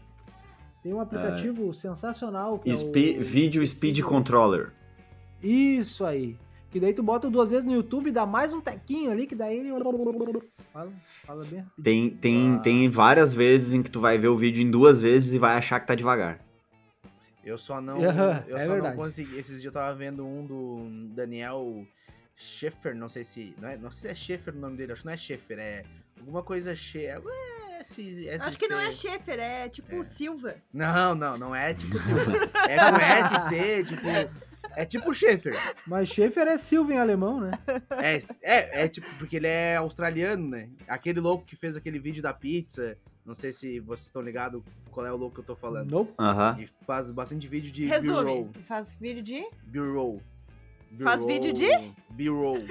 [0.83, 2.59] Tem um aplicativo sensacional.
[2.59, 3.25] Que é Spe- o...
[3.25, 4.73] Video Speed Controller.
[5.43, 6.37] Isso aí.
[6.71, 9.35] Que daí tu bota duas vezes no YouTube e dá mais um tequinho ali, que
[9.35, 9.71] daí ele.
[10.73, 10.91] Fala,
[11.27, 11.83] fala bem rapidinho.
[11.83, 12.59] Tem, tem, Ah.
[12.59, 15.57] tem várias vezes em que tu vai ver o vídeo em duas vezes e vai
[15.57, 16.39] achar que tá devagar.
[17.45, 18.03] Eu só não.
[18.03, 18.97] Aham, eu é só verdade.
[18.97, 19.37] não consegui.
[19.37, 21.85] Esses dias eu tava vendo um do Daniel
[22.43, 23.55] Scheffer, não sei se.
[23.59, 25.59] Não, é, não sei se é Scheffer o nome dele, acho que não é Scheffer,
[25.59, 25.85] é
[26.19, 27.07] alguma coisa She.
[27.07, 27.21] É,
[27.81, 29.09] S, Acho que não é SC.
[29.09, 30.03] Schaefer, é tipo É.
[30.05, 30.55] Silva.
[30.73, 32.23] Não, não, não é tipo Silva.
[32.69, 34.07] é com SC, tipo.
[34.77, 35.55] É tipo Scheffer.
[35.87, 37.51] Mas Schaefer é Silva em alemão, né?
[37.91, 40.69] É, é, é tipo, porque ele é australiano, né?
[40.87, 42.97] Aquele louco que fez aquele vídeo da pizza.
[43.27, 45.91] Não sei se vocês estão ligados qual é o louco que eu tô falando.
[45.91, 46.15] Nope.
[46.19, 46.57] Aham.
[46.61, 48.25] E faz bastante vídeo de Resume.
[48.25, 48.51] B-roll.
[48.67, 49.45] Faz vídeo de.
[49.65, 50.23] B-roll.
[51.01, 51.69] Faz vídeo de?
[52.11, 52.67] B-roll.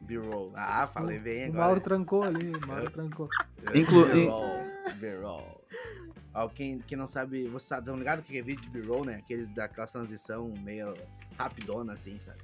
[0.00, 0.52] B-roll.
[0.54, 1.64] Ah, falei bem O agora.
[1.66, 3.28] Mauro trancou ali, o Mauro trancou.
[3.74, 4.58] Inclu- B-roll.
[4.98, 5.64] B-roll.
[6.34, 9.16] Ó, quem, quem não sabe, vocês estão ligados o que é vídeo de B-roll, né?
[9.16, 10.94] Aqueles daquela transição meio
[11.38, 12.38] rapidona, assim, sabe?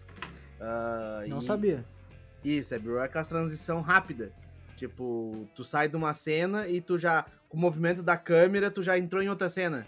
[0.61, 1.85] Ah, Não e- sabia.
[2.45, 4.33] Isso, é B-roll é aquela transição rápida.
[4.77, 8.83] Tipo, tu sai de uma cena e tu já, com o movimento da câmera, tu
[8.83, 9.85] já entrou em outra cena.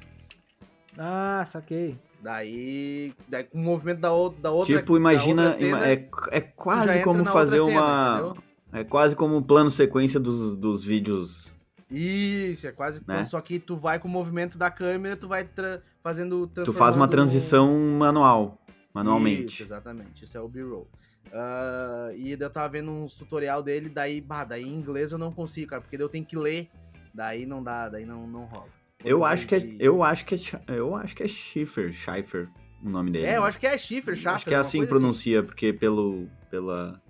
[0.99, 1.97] Ah, saquei.
[2.23, 5.45] Daí, daí com o movimento da, ou- da outra Tipo, imagina.
[5.45, 8.15] outra cena, é, é quase como fazer outra cena, uma.
[8.19, 8.43] entendeu?
[8.73, 11.53] é quase como um plano sequência dos, dos vídeos.
[11.91, 13.01] Isso, é quase.
[13.07, 13.25] Né?
[13.25, 16.47] Só que tu vai com o movimento da câmera, tu vai tra- fazendo.
[16.47, 18.59] Tu faz uma transição manual.
[18.95, 19.47] Manualmente.
[19.55, 20.25] Isso, exatamente.
[20.25, 20.87] Isso é o B-roll.
[21.33, 25.33] Ah, e eu tava vendo uns tutorial dele, daí, bah, daí em inglês eu não
[25.33, 26.69] consigo, cara, porque daí eu tenho que ler.
[27.15, 28.69] Daí não dá, daí não, não rola.
[29.05, 32.49] Eu acho que é, de- eu acho que é, eu acho que é Schiffer, Schiffer,
[32.85, 33.27] o nome dele.
[33.27, 33.49] É, eu né?
[33.49, 34.37] acho que é Schiffer, Schaffer.
[34.37, 37.01] Acho que é assim que coisa pronuncia, porque pelo pela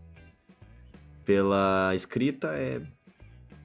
[1.25, 2.81] pela escrita é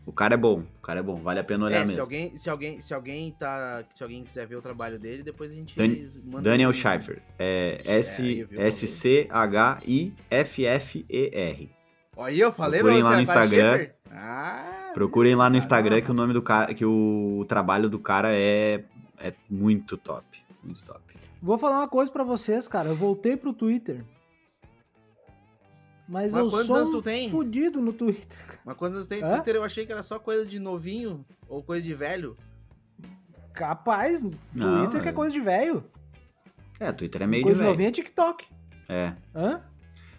[0.06, 2.02] o cara é bom, o cara é bom, vale a pena olhar É, se mesmo.
[2.04, 5.56] alguém, se alguém, se alguem tá, se alguém quiser ver o trabalho dele, depois a
[5.56, 11.32] gente Dan- manda Daniel um- Schiffer, é S S C H I F F E
[11.34, 11.72] R.
[12.18, 13.72] Aí eu falei Procurem pra lá você, no Instagram.
[13.80, 13.96] Schiffer.
[14.12, 15.58] Ah, Procurem lá no.
[15.58, 18.84] Instagram que o nome do cara, que o, trabalho do cara é
[19.20, 20.26] é muito top,
[20.64, 21.02] muito top.
[21.42, 22.90] Vou falar uma coisa pra vocês, cara.
[22.90, 24.04] Eu voltei pro Twitter.
[26.08, 27.30] Mas, Mas eu sou um tem?
[27.30, 28.40] fudido no Twitter.
[28.64, 29.34] Mas quando você tem Hã?
[29.36, 32.36] Twitter, eu achei que era só coisa de novinho ou coisa de velho.
[33.54, 35.84] Capaz, Não, Twitter que é é- coisa de velho.
[36.80, 37.72] É, Twitter é meio de Coisa de velho.
[37.74, 38.46] novinho é TikTok.
[38.90, 39.62] É, Hã?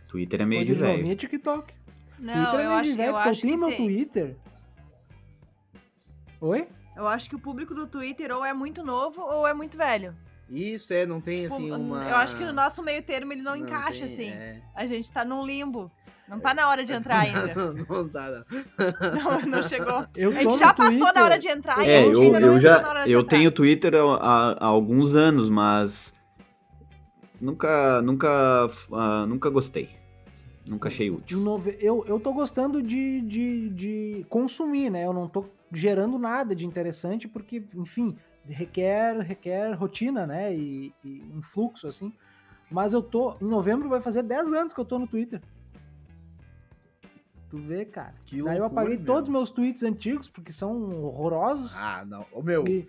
[0.09, 1.12] Twitter é meio coisa de de novinho velho.
[1.12, 1.75] é TikTok.
[2.19, 3.77] Não, Twitter é eu meio acho, de velho, eu porque acho eu tenho que meu
[3.77, 3.87] tem.
[3.87, 4.37] Twitter.
[6.40, 6.66] Oi?
[6.96, 10.14] Eu acho que o público do Twitter ou é muito novo ou é muito velho.
[10.49, 12.09] Isso, é, não tem Tipo, assim uma...
[12.09, 14.29] Eu acho que no nosso meio termo ele não, Não encaixa, tem, assim.
[14.31, 14.61] é.
[14.75, 15.90] A gente tá num limbo.
[16.29, 17.55] Não tá na hora de entrar ainda.
[17.55, 18.44] não, não tá, não.
[19.40, 20.07] não, não chegou.
[20.14, 21.14] Eu A gente já passou Twitter.
[21.14, 23.05] na hora de entrar e a É, gente eu, ainda não eu na já hora
[23.05, 23.37] de eu entrar.
[23.37, 26.14] tenho Twitter há, há- alguns anos, mas
[27.40, 29.90] nunca nunca ah, nunca gostei.
[30.64, 31.38] Nunca achei De útil.
[31.38, 35.05] nove- Eu, eu tô gostando de, de, de consumir, né?
[35.07, 38.17] Eu não tô gerando nada de interessante, porque, enfim,
[38.49, 40.55] requer, requer rotina, né?
[40.55, 42.13] E, e um fluxo, assim.
[42.71, 43.37] Mas eu tô.
[43.41, 45.41] Em novembro vai fazer 10 anos que eu tô no Twitter.
[47.49, 48.15] Tu vê, cara.
[48.25, 49.07] Que Daí eu loucura, apaguei meu.
[49.07, 51.73] todos os meus tweets antigos, porque são horrorosos.
[51.77, 52.27] Ah, não.
[52.33, 52.89] Ô, meu, E-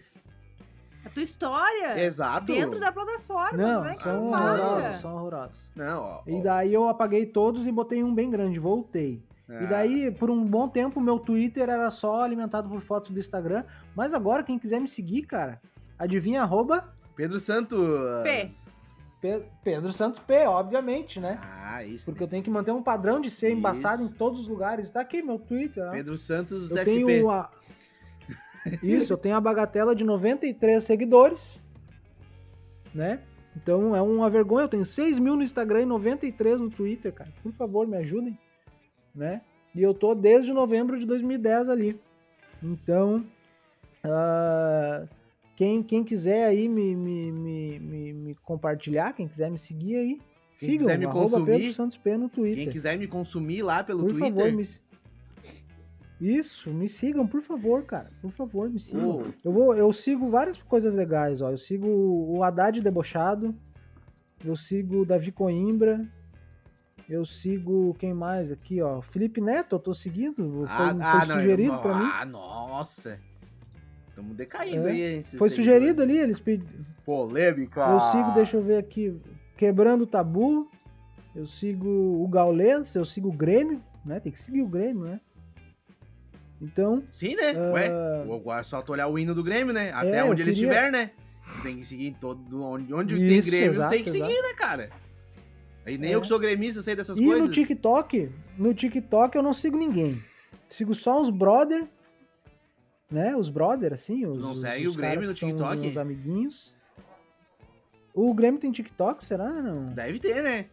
[1.06, 2.48] A tua história exato.
[2.48, 3.56] dentro da plataforma.
[3.58, 4.66] não, como é são para?
[4.66, 5.72] horrorosos, são horrorosos.
[5.76, 6.22] Não, ó.
[6.26, 9.24] E ó, daí eu apaguei todos e botei um bem grande, voltei.
[9.49, 13.19] Ah, E daí, por um bom tempo, meu Twitter era só alimentado por fotos do
[13.19, 13.63] Instagram.
[13.95, 15.62] Mas agora, quem quiser me seguir, cara,
[15.97, 17.79] adivinha arroba Pedro Santos.
[18.23, 18.51] P.
[19.19, 21.39] Pe- Pedro Santos P, obviamente, né?
[21.41, 22.05] Ah, isso.
[22.05, 24.12] Porque eu tenho que manter um padrão de ser embaçado Isso.
[24.12, 24.91] em todos os lugares.
[24.91, 25.89] Tá aqui meu Twitter.
[25.89, 26.86] Pedro Santos Eu SP.
[26.86, 27.49] tenho a...
[28.83, 31.63] Isso, eu tenho a bagatela de 93 seguidores,
[32.93, 33.21] né?
[33.55, 37.31] Então é uma vergonha, eu tenho 6 mil no Instagram e 93 no Twitter, cara.
[37.41, 38.38] Por favor, me ajudem,
[39.17, 39.41] né?
[39.75, 41.99] E eu tô desde novembro de 2010 ali.
[42.63, 43.25] Então,
[44.03, 45.06] ah,
[45.56, 50.21] quem, quem quiser aí me, me, me, me, compartilhar, quem quiser me seguir aí,
[50.60, 52.63] Quem sigam, quiser me consumir, Pedro Santos P no Twitter.
[52.63, 54.34] Quem quiser me consumir lá pelo Por Twitter.
[54.34, 54.63] favor, me...
[56.19, 58.10] Isso, me sigam, por favor, cara.
[58.21, 59.17] Por favor, me sigam.
[59.17, 61.51] Ô, Eu, vou, eu sigo várias coisas legais, ó.
[61.51, 63.56] Eu sigo o Haddad Debochado.
[64.43, 66.08] Eu sigo o Davi Coimbra.
[67.10, 69.02] Eu sigo quem mais aqui, ó?
[69.02, 70.36] Felipe Neto, eu tô seguindo.
[70.36, 72.10] Foi, ah, foi ah, não, sugerido eu- pra mim.
[72.13, 73.20] Ah, nossa.
[74.10, 74.91] Estamos decaindo É.
[74.91, 76.86] aí, Foi sugerido ali, eles pediram.
[77.06, 77.82] Polêmica.
[77.82, 79.15] Eu sigo, deixa eu ver aqui,
[79.56, 80.70] Quebrando o Tabu.
[81.36, 84.20] Eu sigo o Gaules, eu sigo o Grêmio, né?
[84.20, 85.22] Tem que seguir o Grêmio, né?
[86.62, 87.54] Então, Sim, né?
[87.56, 87.88] Ah, Ué,
[88.36, 89.91] agora é só tu olhar o hino do Grêmio, né?
[89.93, 91.12] Até É, onde ele queria- estiver, né?
[91.63, 92.39] Tem que seguir todo.
[92.63, 94.26] Onde, onde tem Isso, Grêmio, exato, tem que exato.
[94.26, 94.89] seguir, né, cara?
[95.88, 96.15] Aí nem É.
[96.15, 97.47] eu que sou gremista sei dessas E coisas.
[97.47, 100.21] no TikTok, no TikTok eu não sigo ninguém.
[100.67, 101.88] Sigo só os brother,
[103.10, 103.34] né?
[103.38, 104.26] Os brother, assim.
[104.26, 105.78] Os, não os- segue os o Grêmio no os TikTok?
[105.78, 106.76] meus amiguinhos.
[108.13, 109.50] O Grêmio tem TikTok, será?
[109.50, 109.86] Não.
[109.93, 110.65] Deve ter, né?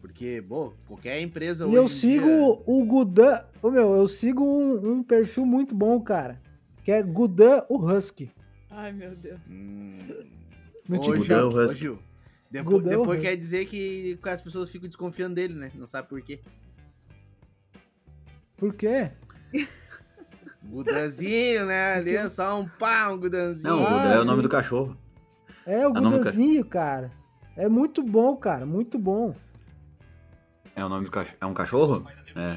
[0.00, 3.42] Porque, pô, qualquer empresa E hoje eu em sigo dia- o Gudan.
[3.62, 6.40] Ô meu, eu sigo um, um perfil muito bom, cara.
[6.84, 8.30] Que é Gudan o Husky.
[8.70, 9.38] Ai, meu Deus.
[9.50, 9.98] Hum.
[10.88, 11.18] No Ô, TikTok.
[11.18, 11.80] Gudão ô, Husky.
[11.80, 11.98] Gil,
[12.50, 13.22] Depo- Gudão depois Husky.
[13.22, 15.70] quer dizer que as pessoas ficam desconfiando dele, né?
[15.74, 16.40] Não sabe por quê.
[18.56, 19.10] Por quê?
[20.62, 21.94] Gudanzinho, né?
[21.94, 23.68] Ali é só um pá, um gudanzinho.
[23.76, 24.96] Não, o Ah, é o nome do cachorro.
[25.66, 27.10] É o Ah, não, Gudanzinho, cara.
[27.56, 28.66] É muito bom, cara.
[28.66, 29.34] Muito bom.
[30.74, 31.36] É o nome do cachorro.
[31.40, 32.06] É um cachorro?
[32.36, 32.56] É.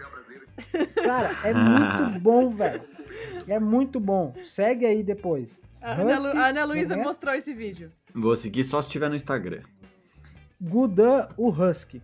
[0.00, 0.46] é brasileiro
[1.04, 1.52] Cara, é
[2.08, 2.82] muito bom, velho.
[3.46, 4.34] É muito bom.
[4.44, 5.60] Segue aí depois.
[5.80, 7.02] A Ana, Husky, Lu- a Ana Luísa né?
[7.02, 7.90] mostrou esse vídeo.
[8.14, 9.60] Vou seguir só se estiver no Instagram.
[10.60, 12.02] Gudan o Husky.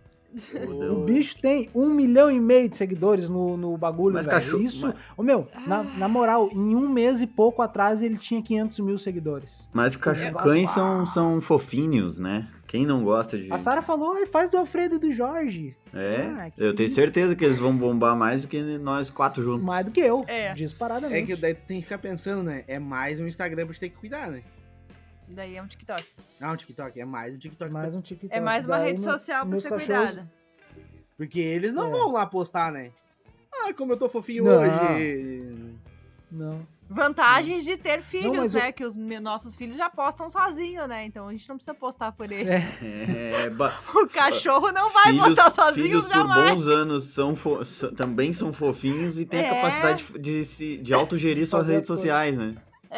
[0.91, 4.37] O bicho tem um milhão e meio de seguidores no, no bagulho, Mas velho.
[4.37, 8.15] cachorro- Isso, mas- ô meu, na, na moral, em um mês e pouco atrás ele
[8.17, 9.67] tinha 500 mil seguidores.
[9.73, 10.21] Mas cach...
[10.21, 10.73] É, cães ah.
[10.73, 12.47] são, são fofinhos, né?
[12.69, 13.51] Quem não gosta de.
[13.51, 15.75] A Sara falou, "Ai, faz do Alfredo e do Jorge.
[15.91, 16.93] É, Ah, eu tenho isso.
[16.95, 19.63] certeza que eles vão bombar mais do que nós quatro juntos.
[19.63, 20.49] Mais do que eu, É.
[20.49, 21.25] É disparadamente.
[21.25, 22.63] que daí tu tem que ficar pensando, né?
[22.67, 24.43] É mais um Instagram pra gente ter que cuidar, né?
[25.29, 26.03] Daí é um TikTok.
[26.39, 27.01] Ah, um TikTok.
[27.01, 27.71] É mais um TikTok.
[27.71, 28.31] Mais um TikTok.
[28.35, 30.31] É mais uma Daí rede no- social pra ser cachorros- cuidada.
[31.17, 31.91] Porque eles não É.
[31.91, 32.91] vão lá postar, né?
[33.51, 34.61] Ah, como eu tô fofinho Não.
[34.61, 35.75] hoje.
[36.31, 36.59] Não.
[36.89, 38.71] Vantagens de ter filhos, mas né?
[38.71, 41.05] Que os nossos filhos já postam sozinho, né?
[41.05, 42.49] Então a gente não precisa postar por ele.
[42.49, 43.43] É.
[43.45, 46.49] É, ba- O cachorro não vai filhos, postar sozinho filhos por jamais.
[46.55, 47.59] bons anos são fo-
[47.95, 49.49] também são fofinhos e têm É.
[49.49, 52.55] a capacidade de, se, de autogerir suas redes sociais, né?
[52.89, 52.97] É,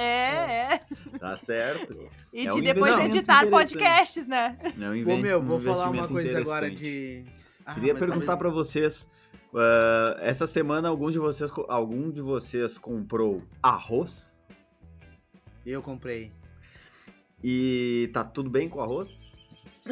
[0.76, 0.80] é.
[1.20, 2.10] Tá certo.
[2.32, 4.58] E É de um depois editar podcasts, né?
[4.64, 7.26] É um Pô, meu, um vou falar uma coisa agora de.
[7.66, 9.06] Ah, Queria perguntar talvez- pra vocês.
[9.56, 14.34] Ah, essa semana algum de vocês algum de vocês comprou arroz
[15.66, 16.32] Eu comprei.
[17.44, 19.10] e tá tudo bem com o arroz?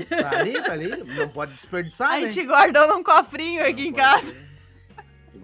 [0.08, 0.88] Tá ali, tá ali.
[1.16, 2.30] Não pode desperdiçar, A né?
[2.30, 4.28] gente guardou num cofrinho aqui Não em casa.
[4.28, 4.50] ser.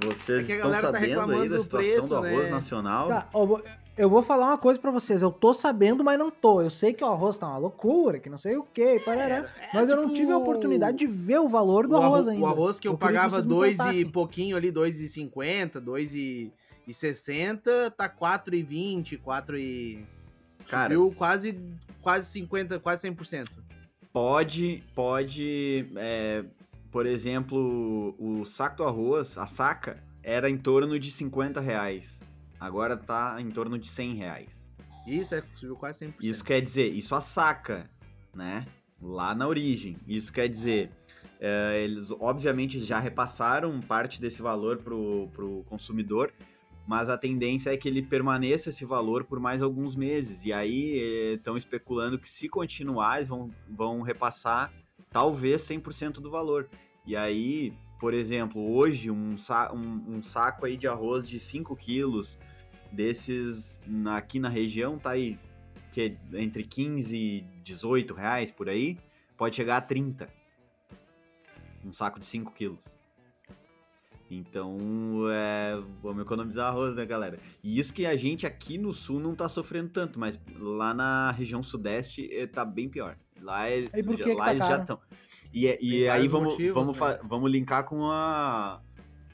[0.04, 2.50] Vocês É estão tá sabendo aí reclamando da do situação preço, do arroz né?
[2.50, 3.08] nacional?
[3.08, 3.64] Tá, vou,
[3.98, 5.22] eu vou falar uma coisa pra vocês.
[5.22, 6.62] Eu tô sabendo, mas não tô.
[6.62, 9.38] Eu sei que o arroz tá uma loucura, que não sei o que, parará.
[9.38, 12.28] É, mas eu não tipo, tive a oportunidade de ver o valor do o arroz
[12.28, 12.46] arro- ainda.
[12.46, 14.10] O arroz que eu, Eu queria que pagava vocês me dois e contassem.
[14.10, 15.80] pouquinho ali, 2,50,
[16.88, 20.06] 2,60, tá 4,20, 4 e...
[20.68, 21.60] Cara, Subiu quase,
[22.02, 23.46] quase 50, quase 100%.
[24.12, 26.44] Pode, pode, é,
[26.92, 32.10] por exemplo, o saco do arroz, a saca, era em torno de 50 reais.
[32.66, 34.66] Agora tá em torno de 100 reais.
[35.06, 36.16] Isso, é, subiu quase 100%.
[36.20, 37.88] Isso quer dizer, isso a saca,
[38.34, 38.66] né?
[39.00, 39.96] Lá na origem.
[40.08, 40.90] Isso quer dizer,
[41.40, 46.34] é, eles obviamente já repassaram parte desse valor pro, pro consumidor,
[46.88, 50.44] mas a tendência é que ele permaneça esse valor por mais alguns meses.
[50.44, 54.74] E aí estão especulando que se continuar, eles vão, vão repassar
[55.12, 56.68] talvez 100% do valor.
[57.06, 61.76] E aí, por exemplo, hoje um, sa um, um saco aí de arroz de 5
[61.76, 62.40] quilos
[62.96, 65.38] desses na- aqui na região tá aí
[65.92, 68.98] que é entre 15 e 18 reais por aí,
[69.38, 70.28] pode chegar a 30.
[71.86, 72.84] Um saco de 5 quilos.
[74.30, 74.78] Então,
[75.32, 77.38] é, vamos economizar arroz, né, galera?
[77.64, 81.32] E isso que a gente aqui no sul não tá sofrendo tanto, mas lá na
[81.32, 83.16] região sudeste eh, tá bem pior.
[83.40, 85.00] Lá, é, E por já- que que lá tá eles já estão.
[85.54, 87.20] E, é- e aí vamos, motivos, vamos, né?
[87.24, 88.82] vamos linkar com a,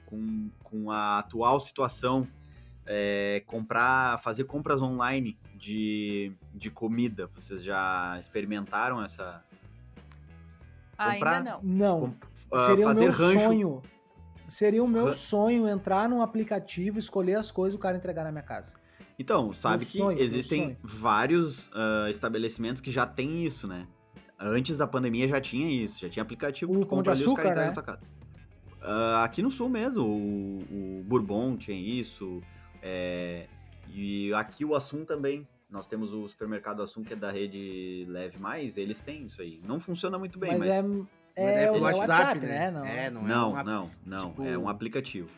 [0.06, 2.28] com, com a atual situação.
[2.86, 7.28] É, comprar, fazer compras online de, de comida.
[7.36, 9.44] Vocês já experimentaram essa?
[10.98, 11.60] Comprar- Ainda não.
[11.64, 12.00] Não.
[12.02, 12.16] com-
[12.56, 13.40] ah, Seria o fazer meu rancho.
[13.40, 13.82] sonho.
[14.48, 18.24] Seria o meu Ran- sonho entrar num aplicativo, escolher as coisas e o cara entregar
[18.26, 18.74] na minha casa.
[19.18, 23.88] Então, sabe Meu que sonho, existem vários ah, estabelecimentos que já tem isso, né?
[24.38, 27.34] Antes da pandemia já tinha isso, já tinha aplicativo O Pão de compra ali, os
[27.34, 28.02] caras Açúcar, entregam na tua casa.
[28.82, 32.42] Ah, aqui no sul mesmo, o, o Bourbon tinha isso,
[32.82, 33.46] é,
[33.94, 35.48] e aqui o Assum também.
[35.70, 39.62] Nós temos o supermercado Assum, que é da rede Leve Mais, eles têm isso aí.
[39.66, 41.08] Não funciona muito bem, mas, mas...
[41.34, 42.70] é, é, o pelo WhatsApp, né?
[42.72, 42.86] Não.
[42.86, 44.30] É, não, Não, é um não, não.
[44.32, 45.30] tipo- É um aplicativo.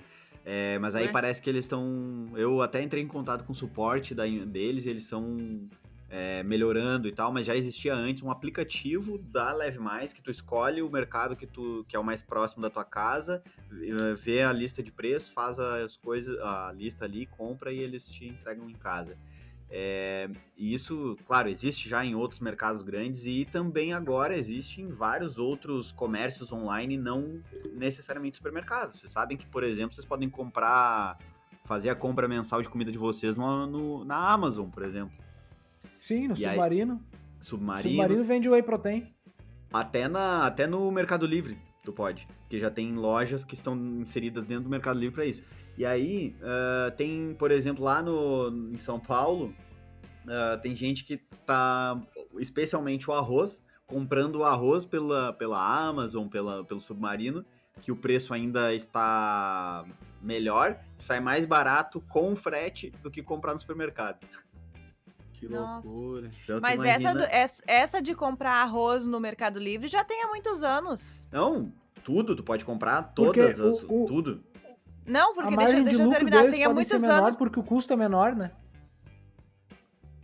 [0.43, 1.11] É, mas aí Ué?
[1.11, 2.29] parece que eles estão.
[2.35, 5.69] Eu até entrei em contato com o suporte da- deles, e eles estão
[6.15, 10.29] é, melhorando e tal, mas já existia antes um aplicativo da Leve Mais que tu
[10.29, 14.43] escolhe o mercado que tu que é o mais próximo da tua casa, eh, vê
[14.43, 18.69] a lista de preços, faz as coisas, a lista ali, compra e eles te entregam
[18.69, 19.17] em casa.
[19.71, 24.89] É, e isso, claro, existe já em outros mercados grandes e também agora existe em
[24.89, 27.41] vários outros comércios online, não
[27.73, 28.99] necessariamente supermercados.
[28.99, 31.17] Vocês sabem que, por exemplo, vocês podem comprar,
[31.65, 35.11] fazer a compra mensal de comida de vocês no, no- na Amazon, por exemplo.
[36.03, 37.01] Sim, no E aí- Submarino.
[37.39, 39.07] Submarino, Submarino vende whey protein.
[39.71, 44.45] até, na, até no Mercado Livre tu pode, que já tem lojas que estão inseridas
[44.45, 45.43] dentro do Mercado Livre para isso.
[45.77, 49.53] E aí ah, tem, por exemplo, lá no, em São Paulo,
[50.27, 52.01] ah, tem gente que tá,
[52.39, 57.45] especialmente o arroz, comprando o arroz pela, pela Amazon, pela, pelo Submarino,
[57.81, 59.83] que o preço ainda está
[60.21, 64.25] melhor, sai mais barato com frete do que comprar no supermercado.
[65.47, 65.87] Que Nossa.
[65.87, 66.31] loucura.
[66.43, 70.23] Então, Mas imagina- essa, do- essa, essa de comprar arroz no Mercado Livre já tem
[70.23, 71.15] há muitos anos.
[71.31, 71.71] Não,
[72.03, 74.43] tudo, tu pode comprar Porque todas, as, o- o- tudo.
[75.05, 76.49] Não, porque deixa, deixa de eu lucro terminar.
[76.49, 77.35] Tem há muitos anos.
[77.35, 78.51] porque o custo é menor, né?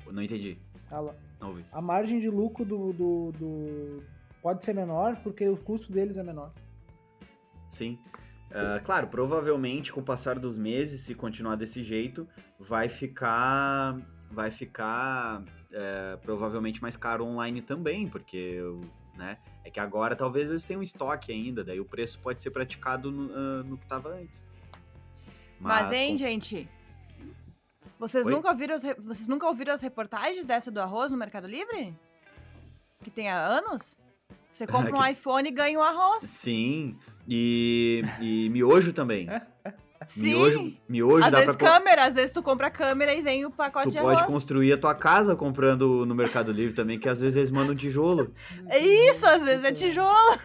[0.09, 0.57] Não entendi.
[0.91, 1.01] A,
[1.39, 1.65] Não ouvi.
[1.71, 3.97] a margem de lucro do, do, do-
[4.41, 6.51] pode ser menor porque o custo deles é menor.
[7.69, 7.99] Sim.
[8.51, 12.27] Ah, claro, provavelmente com o passar dos meses, se continuar desse jeito,
[12.59, 13.97] vai ficar.
[14.31, 18.59] Vai ficar é, provavelmente mais caro online também, porque
[19.15, 23.11] né, é que agora talvez eles tenham estoque ainda, daí o preço pode ser praticado
[23.11, 24.43] no, ah, no que estava antes.
[25.59, 26.69] Mas, hein, com- gente?
[27.99, 28.31] Vocês Oi?
[28.31, 31.93] nunca, ouviram as, vocês nunca ouviram as reportagens dessa do arroz no Mercado Livre?
[33.03, 33.97] Que tem há anos?
[34.49, 36.23] Você compra um iPhone e ganha um arroz.
[36.23, 39.27] Sim, e, e miojo também.
[40.09, 40.21] Sim.
[40.21, 41.71] Miojo, miojo Às dá vezes pra.
[41.71, 44.33] câmera, às vezes tu compra a câmera e vem o pacote Tu de pode arroz.
[44.33, 48.33] construir a tua casa comprando no Mercado Livre também, que às vezes eles mandam tijolo.
[48.67, 48.77] É
[49.11, 50.39] Isso, às vezes é tijolo.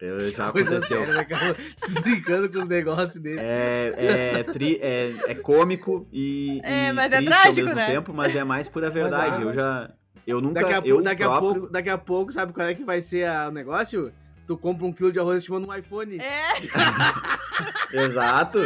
[0.00, 1.06] Eu- Já aconteceu.
[1.06, 1.26] né?
[1.78, 3.38] Se brincando com os negócios dele.
[3.40, 7.74] É, é, tri- é, é cômico e, É, e mas é triste trágico, ao mesmo
[7.74, 7.86] né?
[7.86, 9.42] tempo, mas é mais pura é verdade.
[9.42, 9.56] eu verdade.
[9.88, 9.90] já.
[10.26, 10.60] Eu nunca.
[10.60, 13.00] Daqui, a, eu daqui, a próprio- pouco, daqui a pouco, sabe qual é que vai
[13.00, 14.12] ser a- o negócio?
[14.46, 16.18] Tu compra um quilo de arroz e te manda um iPhone.
[16.18, 16.52] É,
[17.92, 18.60] Exato.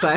[0.00, 0.16] Sai,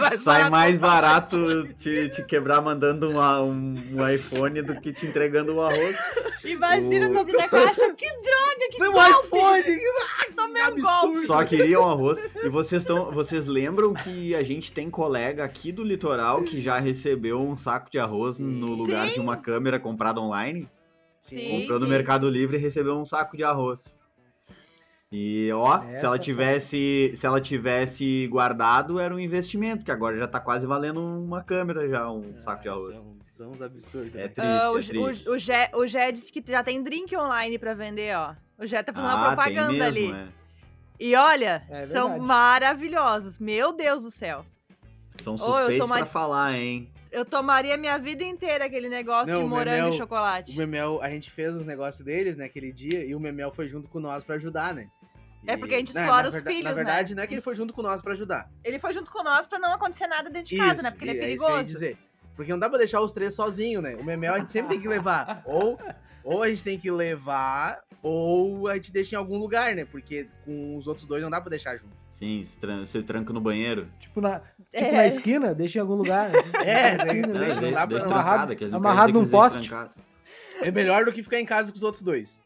[0.00, 4.92] Vai sai parar mais barato te, te quebrar mandando uma- um, um iPhone do que
[4.94, 5.94] te entregando o arroz.
[6.42, 7.92] imagina O- o nome da caixa.
[7.94, 9.26] Que droga, que Foi um golpe!
[9.26, 9.78] iPhone!
[10.34, 11.26] Tomei um golpe.
[11.26, 12.18] Só queriam arroz.
[12.42, 16.78] E vocês, tão, vocês lembram que a gente tem colega aqui do litoral que já
[16.78, 19.14] recebeu um saco de arroz no lugar Sim.
[19.14, 20.66] de uma câmera comprada online?
[21.22, 21.92] Sim, Comprou no sim.
[21.92, 23.98] Mercado Livre e recebeu um saco de arroz.
[25.10, 29.90] E ó, se Essa ela foi- tivesse, se ela tivesse guardado, era um investimento, que
[29.90, 32.94] agora já tá quase valendo uma câmera já, um saco de arroz.
[32.94, 34.14] São, são uns absurdos.
[34.14, 34.28] É né?
[34.28, 35.28] triste, Ah, o, é triste.
[35.28, 38.34] o, o, Gé, o Gé disse que já tem drink online pra vender, ó.
[38.58, 40.12] O Gé tá fazendo uma Ah, tem propaganda mesmo, ali.
[40.12, 40.28] é.
[40.98, 43.38] E olha, É são maravilhosos.
[43.38, 44.46] Meu Deus do céu.
[45.22, 46.88] São suspeitos tomar- pra falar, hein?
[47.12, 50.52] Eu tomaria minha vida inteira aquele negócio Não, de morango Memel- e chocolate.
[50.52, 53.86] O Memel, a gente fez os negócios deles naquele dia e o Memel foi junto
[53.86, 54.88] com nós pra ajudar, né?
[55.46, 56.76] É porque a gente Não, explora na os filhos, Na né?
[56.76, 57.44] verdade, não é que ele Isso.
[57.44, 58.48] foi junto com nós pra ajudar.
[58.64, 60.90] Ele foi junto com nós pra não acontecer nada dentro de casa, né?
[60.90, 61.72] Porque ele é e isso que eu ia perigoso.
[61.72, 61.98] dizer.
[62.34, 63.94] Porque não dá pra deixar os três sozinhos, né?
[63.96, 65.42] O Memel a gente sempre tem que levar.
[65.44, 65.78] Ou,
[66.24, 69.84] ou a gente tem que levar, ou a gente deixa em algum lugar, né?
[69.84, 71.94] Porque com os outros dois não dá pra deixar junto.
[72.22, 73.88] Sim, se tran- tranca no banheiro.
[73.98, 74.92] Tipo, na, tipo É.
[74.92, 76.30] na esquina, deixa em algum lugar.
[76.64, 77.46] É, Na esquina, Não, né?
[77.60, 79.68] deixa- deixa Amarrado- aqueles amarrado num poste.
[79.68, 79.90] trancado.
[80.60, 82.38] É melhor do que ficar em casa com os outros dois.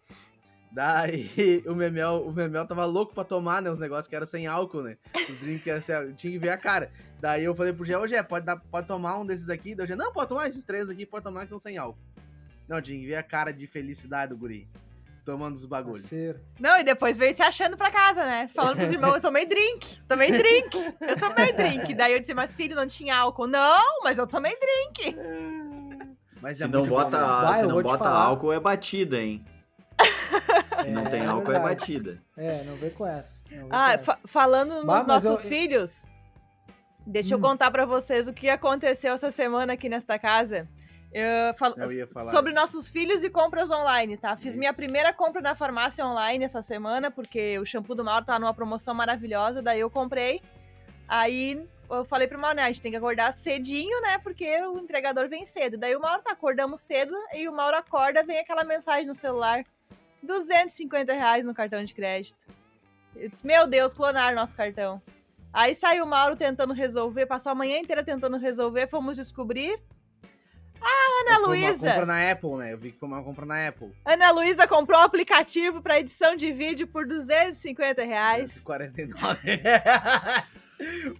[0.73, 3.71] Daí o Memel, o Memel tava louco pra tomar, né?
[3.71, 4.97] Os negócios que eram sem álcool, né?
[5.29, 6.13] Os drinks que eram sem álcool.
[6.15, 6.91] Tinha que ver a cara.
[7.21, 9.75] Daí eu falei pro Gé, ô Gé, pode, dar, pode tomar um desses aqui?
[9.75, 11.99] Daí o Gé, não, pode tomar esses três aqui, pode tomar que estão sem álcool.
[12.67, 14.67] Não, tinha que ver a cara de felicidade do guri.
[15.27, 16.03] Tomando os bagulhos.
[16.03, 16.41] Parceiro.
[16.61, 18.49] Não, e depois veio se achando pra casa, né?
[18.55, 21.93] Falando pros irmãos, eu tomei drink, tomei drink, eu tomei drink.
[21.95, 23.49] Daí eu disse, mas filho, não tinha álcool.
[23.49, 25.17] Não, mas eu tomei drink.
[26.41, 27.55] Mas Se é não muito bota, bom, né?
[27.55, 29.45] Se eu não bota álcool, é batida, hein?
[30.85, 31.75] Se não tem álcool, é verdade.
[31.75, 32.23] batida.
[32.37, 33.41] É, não vem com essa.
[33.51, 36.05] não vem Ah, com fa- falando nos mas nossos eu- filhos,
[37.05, 37.43] deixa eu Hum.
[37.43, 40.69] contar pra vocês o que aconteceu essa semana aqui nesta casa.
[41.19, 42.31] Eu falo- Eu ia falar.
[42.31, 44.37] sobre nossos filhos e compras online, tá?
[44.37, 44.59] Fiz Isso.
[44.59, 48.53] minha primeira compra na farmácia online essa semana, porque o shampoo do Mauro tá numa
[48.53, 50.43] promoção maravilhosa, daí eu comprei.
[51.09, 54.79] Aí eu falei pro Mauro, né, a gente tem que acordar cedinho, né, porque o
[54.79, 55.79] entregador vem cedo.
[55.79, 59.65] Daí o Mauro tá, acordamos cedo, e o Mauro acorda, vem aquela mensagem no celular,
[60.23, 62.37] 250 reais no cartão de crédito.
[63.15, 65.01] Eu disse, meu Deus, clonaram nosso cartão.
[65.51, 69.81] Aí saiu o Mauro tentando resolver, passou a manhã inteira tentando resolver, fomos descobrir.
[70.81, 71.89] Ana Foi uma Luísa!
[71.89, 72.73] compra na Apple, né?
[72.73, 73.91] Eu vi que foi uma compra na Apple.
[74.05, 78.59] Ana Luísa comprou um aplicativo para edição de vídeo por 250 reais.
[78.59, 80.71] 49 reais.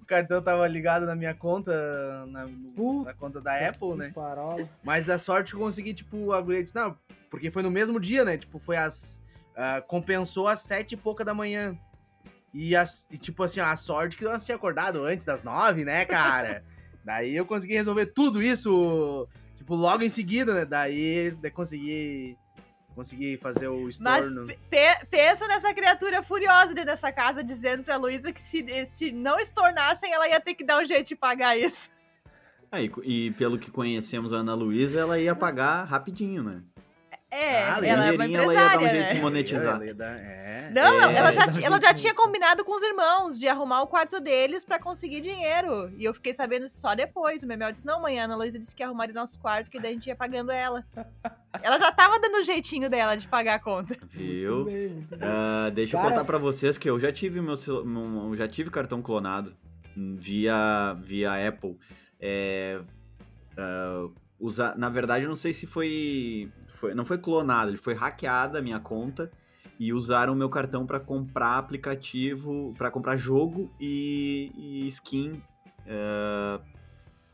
[0.01, 3.57] O cartão tava ligado na minha conta, na, na conta da.
[3.69, 4.13] Apple, né?
[4.15, 4.69] Parola.
[4.83, 6.97] Mas a sorte que eu consegui, tipo, a guria disse, não,
[7.31, 8.37] porque foi no mesmo dia, né?
[8.37, 9.23] Tipo, foi às.
[9.57, 11.77] ah, compensou às sete e pouca da manhã.
[12.55, 15.85] E, as, e, tipo assim, ó, a sorte que nós tínhamos acordado antes das nove,
[15.85, 16.65] né, cara?
[17.05, 19.29] Daí eu consegui resolver tudo isso,
[19.67, 20.65] tipo, logo em seguida, né?
[20.65, 22.39] Daí, daí consegui.
[22.95, 24.47] Consegui fazer o Mas estorno.
[24.47, 28.65] pe- pe- pensa nessa criatura furiosa dentro dessa casa dizendo pra Luísa que se,
[28.95, 31.91] se não estornassem, ela ia ter que dar um jeito de pagar isso.
[32.73, 36.63] Ah, e, e pelo que conhecemos a Ana Luísa, ela ia pagar rapidinho, né?
[37.29, 39.21] É, Ah, ela é uma Dinheirinho, ela ia dar um empresária, jeito de né?
[39.21, 39.83] monetizar.
[39.83, 40.71] Ela dar- É.
[40.73, 44.21] Não, É, ela, já, ela já tinha combinado com os irmãos de arrumar o quarto
[44.21, 45.91] deles pra conseguir dinheiro.
[45.97, 47.43] E eu fiquei sabendo só depois.
[47.43, 49.71] O Memel disse, não, amanhã a Ana Luísa disse que ia arrumar o nosso quarto,
[49.71, 50.85] que daí a gente ia pagando ela.
[51.63, 53.97] Ela já tava dando o jeitinho dela de pagar a conta.
[54.11, 54.57] Viu?
[54.57, 55.29] Muito bem, muito bem.
[55.29, 57.55] Ah, deixa eu Cara- contar pra vocês que eu já tive meu,
[57.85, 59.57] meu- eu já tive cartão clonado
[59.97, 61.79] via via Apple.
[62.21, 62.79] É,
[63.57, 64.07] ah,
[64.39, 68.59] usa, na verdade, eu não sei se foi, foi não foi clonado, ele foi hackeada
[68.59, 69.31] a minha conta
[69.79, 75.43] e usaram o meu cartão pra comprar aplicativo, pra comprar jogo e, e skin,
[75.87, 76.61] ah,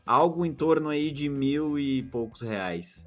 [0.05, 3.05] algo em torno aí de mil e poucos reais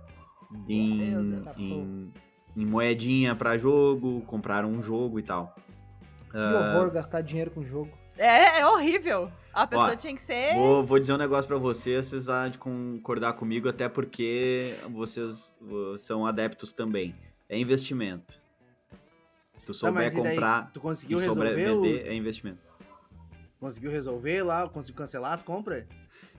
[0.68, 1.58] em, Deus.
[1.58, 2.12] em,
[2.56, 5.54] em moedinha pra jogo, compraram um jogo e tal.
[6.30, 7.90] Que horror gastar dinheiro com jogo.
[8.18, 9.30] É, é horrível.
[9.56, 10.54] A pessoa Ó, tinha que ser.
[10.54, 15.54] Vou, vou dizer um negócio pra vocês, vocês há de concordar comigo, até porque vocês
[15.98, 17.14] são adeptos também.
[17.48, 18.38] É investimento.
[19.56, 22.14] Se tu Tá, souber e daí, comprar tu e conseguiu souber resolver, o- vender, é
[22.14, 22.58] investimento.
[23.58, 25.84] conseguiu resolver lá, conseguiu cancelar as compras?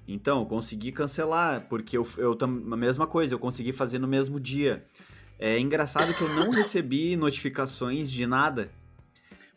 [0.07, 2.47] Então, eu consegui cancelar, porque eu, eu a
[2.77, 4.85] mesma coisa, eu consegui fazer no mesmo dia.
[5.39, 8.69] É engraçado que eu não recebi notificações de nada.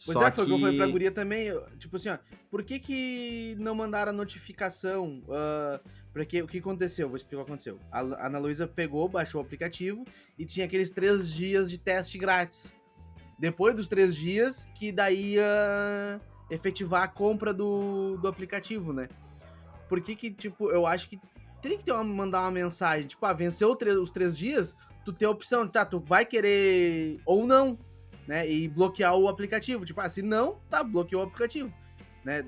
[0.06, 1.52] Pois Só é, foi o que eu falei pra guria também.
[1.78, 2.18] Tipo assim, ó,
[2.50, 5.22] por que que não mandaram a notificação?
[5.28, 5.80] ah,
[6.12, 7.06] porque o que aconteceu?
[7.06, 7.78] Vou explicar o que aconteceu.
[7.92, 10.04] A Ana Luísa pegou, baixou o aplicativo
[10.38, 12.72] e tinha aqueles três dias de teste grátis.
[13.38, 16.20] Depois dos três dias, que daí ia
[16.50, 19.08] efetivar a compra do, do aplicativo, né?
[19.88, 21.18] Por que que, tipo, eu acho que
[21.62, 24.74] teria que ter uma, mandar uma mensagem, tipo, ah, venceu o tre- os três dias,
[25.04, 27.78] tu tem a opção, tá, tu vai querer ou não,
[28.30, 28.48] né?
[28.48, 29.84] E bloquear o aplicativo.
[29.84, 31.72] Tipo, ah, se não, tá, bloqueou o aplicativo.
[32.24, 32.44] Né?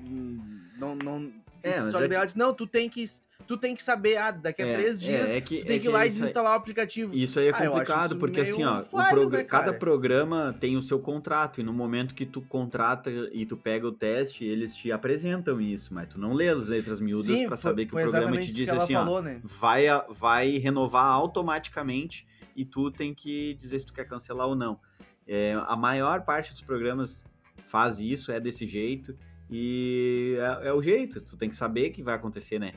[0.77, 1.29] Não, não.
[1.61, 3.03] É, que é daí que- ela disse, não, tu tem que.
[3.45, 5.75] Tu tem que saber, ah, daqui a É, três dias, é, é que, tu tem
[5.75, 7.13] é que ir lá e desinstalar o aplicativo.
[7.13, 10.77] Isso aí é Ah, complicado, isso porque assim, ó, falho, prog- né, cada programa tem
[10.77, 14.73] o seu contrato, e no momento que tu contrata e tu pega o teste, eles
[14.73, 18.37] te apresentam isso, mas tu não lê as letras miúdas foi- saber que o programa
[18.37, 19.41] te diz assim, ó, falou, né?
[19.43, 19.83] vai,
[20.17, 22.25] vai renovar automaticamente
[22.55, 24.79] e tu tem que dizer se tu quer cancelar ou não.
[25.27, 27.23] É, a maior parte dos programas
[27.67, 29.17] faz isso, é desse jeito,
[29.49, 32.73] e é, é o jeito, tu tem que saber que vai acontecer, né?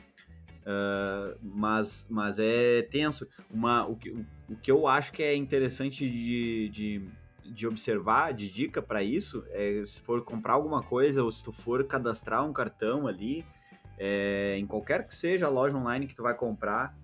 [0.67, 3.27] Ah, mas, mas é tenso.
[3.49, 7.05] Uma, o, que, o que eu acho que é interessante de, de,
[7.45, 11.53] de observar, de dica para isso, é se for comprar alguma coisa ou se tu
[11.53, 13.47] for cadastrar um cartão ali,
[13.97, 16.95] é, em qualquer que seja a loja online que tu vai comprar,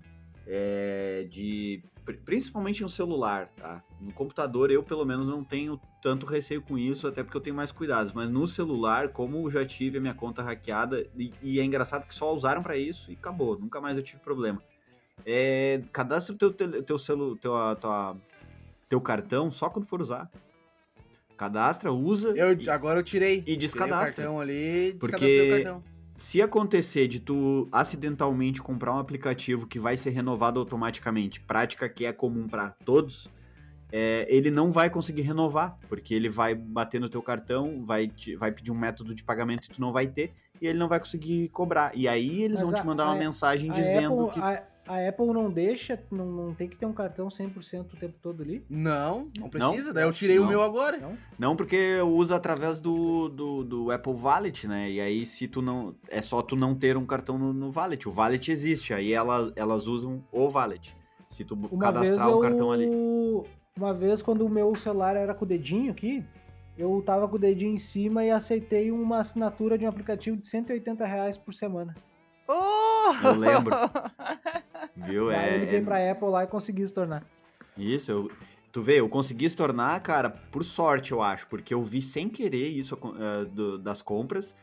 [0.46, 3.82] é, de pri- principalmente no celular, tá?
[4.00, 7.54] No computador eu pelo menos não tenho tanto receio com isso, até porque eu tenho
[7.56, 8.12] mais cuidados.
[8.12, 12.14] Mas no celular, como já tive a minha conta hackeada e, e é engraçado que
[12.14, 14.60] só usaram pra isso e acabou, nunca mais eu tive problema.
[15.24, 18.16] É, cadastra o teu tele- teu celu, teu, a- tua-
[18.88, 20.28] teu cartão só quando for usar.
[21.36, 22.30] Cadastra, usa.
[22.36, 23.38] Eu, e- agora eu tirei.
[23.38, 24.14] e Tirei o descadastra.
[24.24, 25.84] cartão ali, Porque- o cartão.
[26.22, 32.06] Se acontecer de tu acidentalmente comprar um aplicativo que vai ser renovado automaticamente, prática que
[32.06, 33.28] é comum para todos,
[33.90, 38.36] é, ele não vai conseguir renovar, porque ele vai bater no teu cartão, vai, te-
[38.36, 41.00] vai pedir um método de pagamento que tu não vai ter, e ele não vai
[41.00, 41.90] conseguir cobrar.
[41.92, 44.40] E aí eles Mas vão a- te mandar uma a- mensagem A dizendo Apple, que.
[44.40, 44.62] a,
[44.92, 48.42] a Apple não deixa, não, não tem que ter um cartão 100% o tempo todo
[48.42, 48.64] ali?
[48.68, 49.48] Não, não Não?
[49.48, 49.92] precisa.
[49.92, 50.44] Daí eu tirei Não.
[50.44, 50.98] o meu agora.
[50.98, 51.16] Não?
[51.38, 54.90] Não, porque usa através do, do, do Apple Wallet, né?
[54.90, 55.94] E aí, se tu não.
[56.08, 58.08] É só tu não ter um cartão no, no Wallet.
[58.08, 60.94] O Wallet existe, aí ela, elas usam o Wallet.
[61.30, 62.36] Se tu Uma vez cadastrar eu...
[62.36, 62.86] o cartão ali.
[63.74, 66.22] Uma vez, quando o meu celular era com o dedinho aqui,
[66.76, 70.46] eu tava com o dedinho em cima e aceitei uma assinatura de um aplicativo de
[70.46, 71.94] 180 reais por semana.
[72.46, 73.26] Oh!
[73.26, 73.74] Eu lembro.
[74.96, 75.30] Viu?
[75.30, 77.24] Aí eu É, liguei é pra Apple lá e consegui se tornar.
[77.76, 78.10] isso.
[78.10, 78.30] Eu,
[78.70, 82.28] tu vê, eu consegui se tornar, cara, por sorte, eu acho, porque eu vi sem
[82.28, 84.54] querer isso eh, do- das compras.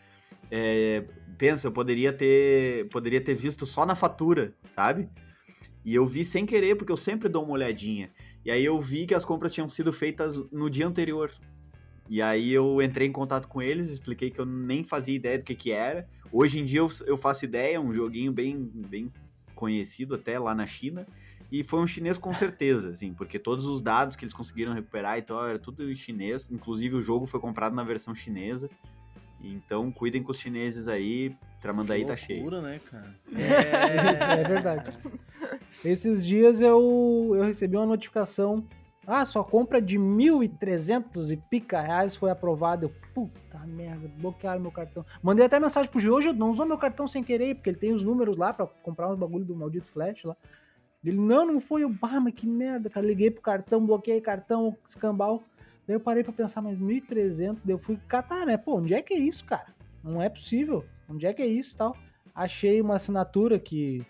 [0.52, 1.04] É,
[1.38, 5.10] pensa, eu poderia ter, poderia ter visto só na fatura, sabe?
[5.86, 8.10] E eu vi sem querer, porque eu sempre dou uma olhadinha.
[8.46, 11.32] E aí eu vi que as compras tinham sido feitas no dia anterior.
[12.10, 15.46] E aí eu entrei em contato com eles, expliquei que eu nem fazia ideia do
[15.46, 16.08] que que era.
[16.32, 19.12] Hoje em dia eu, eu faço ideia, é um joguinho bem, bem
[19.60, 21.06] conhecido até lá na China.
[21.52, 25.18] E foi um chinês com certeza, assim, porque todos os dados que eles conseguiram recuperar
[25.18, 26.50] e tal, era tudo em chinês.
[26.50, 28.70] Inclusive o jogo foi comprado na versão chinesa.
[29.44, 32.42] Então cuidem com os chineses aí, Tramandaí tá cheio.
[32.42, 33.16] loucura, né, cara?
[33.34, 34.94] É verdade.
[35.84, 38.64] Esses dias eu, eu recebi uma notificação.
[39.12, 42.86] Ah, sua compra de 1.300 e pica reais foi aprovada.
[42.86, 45.04] Eu, puta merda, bloquearam meu cartão.
[45.24, 47.92] Mandei até mensagem pro Gil, hoje não usou meu cartão sem querer, porque ele tem
[47.92, 50.38] os números lá pra comprar uns bagulho do maldito flash lá.
[51.04, 51.84] Ele, não, não foi.
[51.84, 53.04] Eu, bah, mas que merda, cara.
[53.04, 55.42] Liguei pro cartão, bloqueei cartão, escambau.
[55.88, 58.58] Daí eu parei pra pensar, mas 1.300, daí eu fui catar, né?
[58.58, 59.74] Pô, onde é que é isso, cara?
[60.04, 60.86] Não é possível.
[61.10, 61.98] Onde é que é isso tal?
[62.36, 64.06] Achei uma assinatura que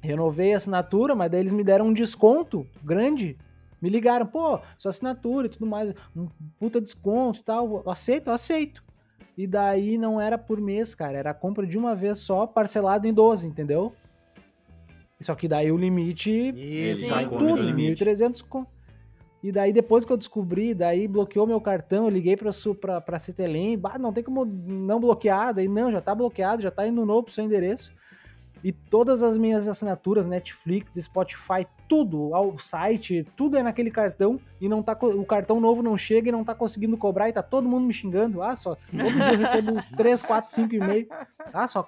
[0.00, 3.36] renovei a assinatura, mas daí eles me deram um desconto grande.
[3.80, 7.82] Me ligaram, pô, sua assinatura e tudo mais, um puta desconto e tal.
[7.84, 8.82] Eu aceito, eu aceito.
[9.36, 13.06] E daí não era por mês, cara, era a compra de uma vez só, parcelado
[13.06, 13.92] em 12, entendeu?
[15.20, 18.04] Só que daí o limite Isso, tá tudo, limite.
[18.04, 18.66] 1.300 con-
[19.42, 22.50] E daí depois que eu descobri, daí bloqueou meu cartão, eu liguei pra,
[22.80, 26.70] pra, pra Cetelem, bah, não tem como não bloquear, daí não, já tá bloqueado, já
[26.70, 27.92] tá indo novo pro seu endereço.
[28.62, 34.68] E todas as minhas assinaturas, Netflix, Spotify, tudo, ao site, tudo é naquele cartão e
[34.68, 37.68] não tá o cartão novo não chega e não tá conseguindo cobrar e tá todo
[37.68, 38.42] mundo me xingando.
[38.42, 41.06] Ah, só todo dia eu recebo 3, 4, 5 e-mails.
[41.52, 41.82] Ah, só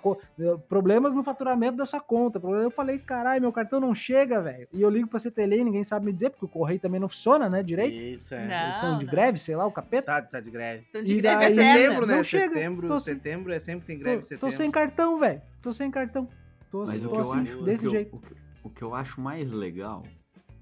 [0.68, 2.38] problemas no faturamento da sua conta.
[2.40, 4.66] Problema- Eu falei, caralho, meu cartão não chega, velho.
[4.72, 7.08] E eu ligo pra CTL e ninguém sabe me dizer, porque o correio também não
[7.08, 7.94] funciona, né, direito.
[7.94, 8.46] Isso, é.
[8.46, 8.78] Não.
[8.78, 9.10] Então, de não.
[9.12, 10.06] greve, sei lá, o capeta.
[10.06, 10.84] Tá, tá de greve.
[10.84, 12.16] Estão de E greve daí- É setembro, né?
[12.16, 12.54] Não chega.
[12.54, 14.46] Setembro, Tô setembro é sempre tem greve, Tô, setembro.
[14.50, 15.42] tô sem cartão, velho.
[15.60, 16.26] Tô sem cartão.
[16.70, 18.16] Tô, Mas o tô que eu assim, acho, desse o que eu- jeito.
[18.16, 20.02] o que- o que eu acho mais legal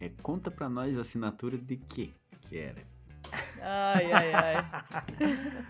[0.00, 2.11] é conta pra nós a assinatura de quê
[2.48, 2.82] que era.
[3.61, 5.64] Ai, ai, ai.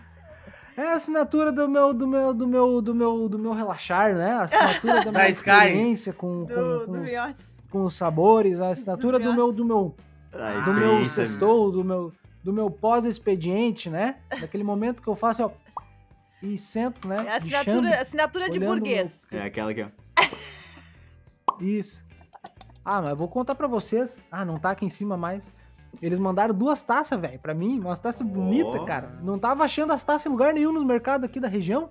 [0.77, 4.31] É a assinatura do meu, do meu, do meu, do meu, do meu relaxar, né?
[4.31, 8.69] A assinatura da minha experiência com, com, Do, com, do os, com os sabores, a
[8.69, 9.95] assinatura do meu, do meu,
[10.63, 12.13] do meu sextou, do meu,
[12.43, 14.19] do meu pós-expediente, né?
[14.39, 15.51] Daquele momento que eu faço, ó,
[16.41, 17.25] e sento, né?
[17.25, 19.25] É a assinatura, assinatura de burguês.
[19.31, 19.87] É aquela que, ó.
[21.59, 22.03] Isso.
[22.83, 24.17] Ah, mas eu vou contar pra vocês.
[24.31, 25.51] Ah, não tá aqui em cima mais.
[26.01, 27.79] Eles mandaram duas taças, velho, pra mim.
[27.79, 29.19] Umas taças bonitas, cara.
[29.21, 31.89] Não tava achando as taças em lugar nenhum nos mercados aqui da região.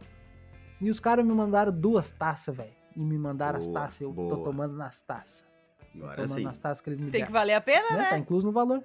[0.80, 4.00] E os caras me mandaram duas taças, velel E me mandaram as Boa, taças.
[4.00, 4.44] Eu tô boa.
[4.44, 5.44] tomando nas taças.
[5.92, 6.44] Tô Agora tomando sim.
[6.44, 7.32] nas taças que eles me Tem que deram.
[7.32, 8.04] valer a pena, Né?
[8.04, 8.18] Tá né?
[8.18, 8.82] incluso no valor.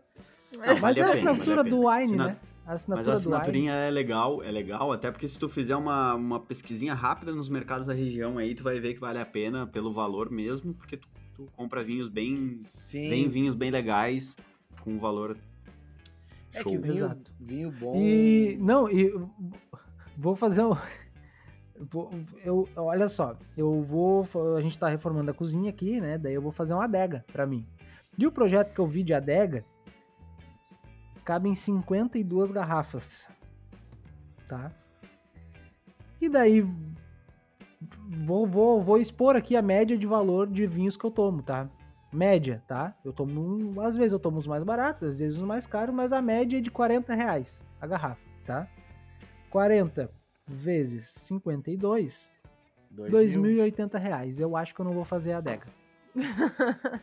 [0.58, 1.88] Não, Mas vale é a a pena, assinatura vale do.
[1.88, 2.38] Wine, Assina- né?
[2.66, 3.34] A Mas assinatura a do Wine.
[3.36, 7.50] assinaturinha é legal, é legal, até porque se tu fizer uma, uma pesquisinha rápida nos
[7.50, 10.96] mercados da região aí, tu vai ver que vale a pena pelo valor mesmo, porque
[10.98, 13.10] tu, tu compra vinhos bem, Sim.
[13.10, 14.38] bem vinhos bem legais,
[14.82, 15.38] com valor
[16.54, 16.72] É show.
[16.72, 17.32] que vinho, Exato.
[17.40, 17.96] vinho bom.
[17.98, 19.30] E não, e eu
[20.18, 20.74] vou fazer um
[21.92, 22.12] vou-
[22.46, 26.18] eu, olha só, eu vou a gente tá reformando a cozinha aqui, né?
[26.18, 27.66] Daí eu vou fazer uma adega pra mim.
[28.18, 29.66] E o projeto que eu vi de adega
[31.24, 33.28] cabem 52 garrafas.
[34.48, 34.72] Tá?
[36.22, 36.66] E daí
[38.10, 41.68] vou, vou, vou expor aqui a média de valor de vinhos que eu tomo, tá?
[42.14, 42.94] Média, tá?
[43.04, 45.94] Eu tomo, um- às vezes eu tomo os mais baratos, às vezes os mais caros,
[45.96, 48.68] mas a média é de 40 reais a garrafa, tá?
[49.50, 50.10] 40
[50.48, 52.30] vezes 52,
[52.92, 54.40] Dois 2.080 reais.
[54.40, 55.68] Eu acho que eu não vou fazer a adega.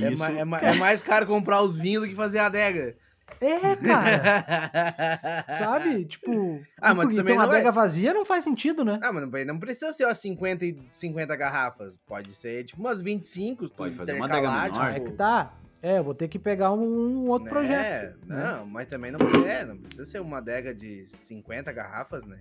[0.00, 2.96] É, ma- é ma- é mais caro comprar os vinhos do que fazer a adega.
[3.40, 6.04] É, cara, sabe?
[6.08, 8.98] Tipo, Ah, mas também uma é- adega vazia não faz sentido, né?
[9.02, 11.96] Ah, mas não, não precisa ser ó, 50, e 50 garrafas.
[12.06, 13.68] Pode ser tipo umas 25.
[13.68, 14.90] tu Pode fazer uma adega menor.
[14.90, 15.52] É tipo, que tá.
[15.80, 17.50] É, eu vou ter que pegar um, um outro né?
[17.50, 18.18] projeto.
[18.26, 18.36] né?
[18.58, 22.38] Não, mas também não, é, não precisa ser uma adega de 50 garrafas, né?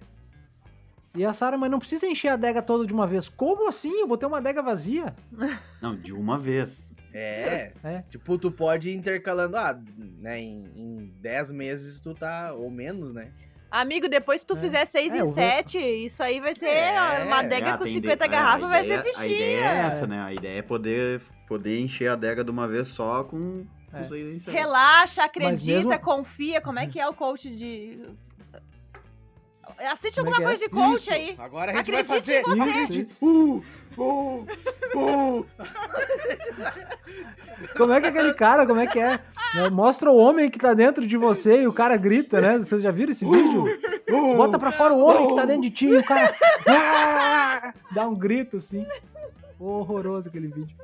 [1.15, 3.29] E a Sara, mas não precisa encher a adega toda de uma vez.
[3.29, 4.01] Como assim?
[4.01, 5.15] Eu vou ter uma adega vazia?
[5.81, 6.86] Não, de uma vez.
[7.13, 8.03] É, É.
[8.09, 9.79] tipo, tu pode ir intercalando, ah,
[10.19, 13.31] né, em, em 10 meses tu tá, ou menos, né?
[13.69, 14.59] Amigo, depois que tu É.
[14.61, 17.77] fizer 6 É, em eu vou- 7, isso aí vai ser É, uma adega É,
[17.77, 19.23] com tem 50 de- garrafas, vai ser fichinha.
[19.23, 20.21] A ideia é essa, né?
[20.21, 24.01] A ideia é poder, poder encher a adega de uma vez só com É.
[24.01, 24.53] os seis em sete.
[24.55, 26.61] Relaxa, acredita, mesmo- confia.
[26.61, 27.99] Como é que é o coach de.
[29.91, 30.43] Assiste é alguma é?
[30.43, 31.35] coisa de coach Isso, aí.
[31.37, 32.43] Agora a gente Acredite vai fazer.
[32.47, 33.15] em isso.
[33.21, 33.63] Uh,
[33.97, 34.47] uh,
[34.95, 35.45] uh.
[37.75, 39.19] Como é que é aquele cara, como é que é?
[39.55, 42.57] Né, Mostra o homem que tá dentro de você e o cara grita, né?
[42.57, 43.63] Vocês já viram esse vídeo?
[44.35, 46.35] Bota pra fora o homem que tá dentro de ti e o cara
[46.67, 48.85] "Ah!" dá um grito assim.
[49.57, 50.75] Horroroso aquele vídeo.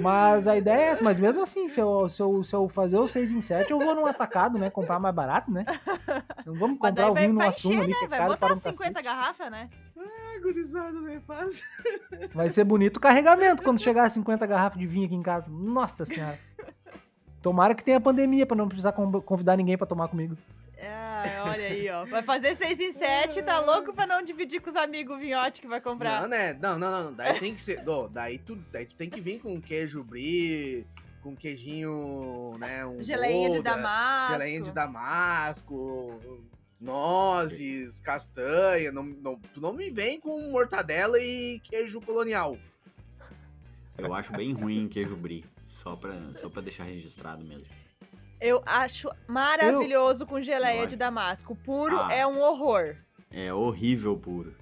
[0.00, 2.96] Mas a ideia é essa, mas mesmo assim, se eu, se eu, se eu fazer
[2.98, 4.70] o 6 em 7, eu vou num atacado, né?
[4.70, 5.66] Comprar mais barato, né?
[6.46, 7.98] Não vamos comprar o vinho no assumo encher, ali, né?
[7.98, 9.02] que é Vai caro para botar um 50 cacete.
[9.04, 9.68] garrafas, né?
[9.98, 11.62] Ah, gurizada, não é fácil.
[12.34, 15.50] Vai ser bonito o carregamento quando chegar a 50 garrafas de vinho aqui em casa.
[15.50, 16.38] Nossa senhora.
[17.42, 20.36] Tomara que tenha pandemia pra não precisar con- convidar ninguém pra tomar comigo.
[21.22, 22.04] Ah, olha aí, ó.
[22.04, 25.60] Vai fazer 6 em 7, tá louco pra não dividir com os amigos o vinhote
[25.60, 26.22] que vai comprar.
[26.22, 26.52] Não, né?
[26.54, 27.12] Não, não, não.
[27.14, 27.86] Daí tem que ser.
[27.88, 30.84] Ô, daí, tu, daí tu tem que vir com queijo brie,
[31.22, 32.84] com queijinho, né?
[32.84, 34.32] Um Geleinha de Gouda, damasco.
[34.32, 36.18] Geleinha de damasco,
[36.80, 38.90] nozes, castanha.
[38.90, 42.58] Não, não, tu não me vem com mortadela e queijo colonial.
[43.96, 45.44] Eu acho bem ruim queijo brie.
[45.82, 47.66] Só pra, só pra deixar registrado mesmo.
[48.42, 51.54] Eu acho maravilhoso com geleia Eu de damasco.
[51.54, 52.12] Puro Ah.
[52.12, 52.96] é um horror.
[53.30, 54.52] É horrível puro.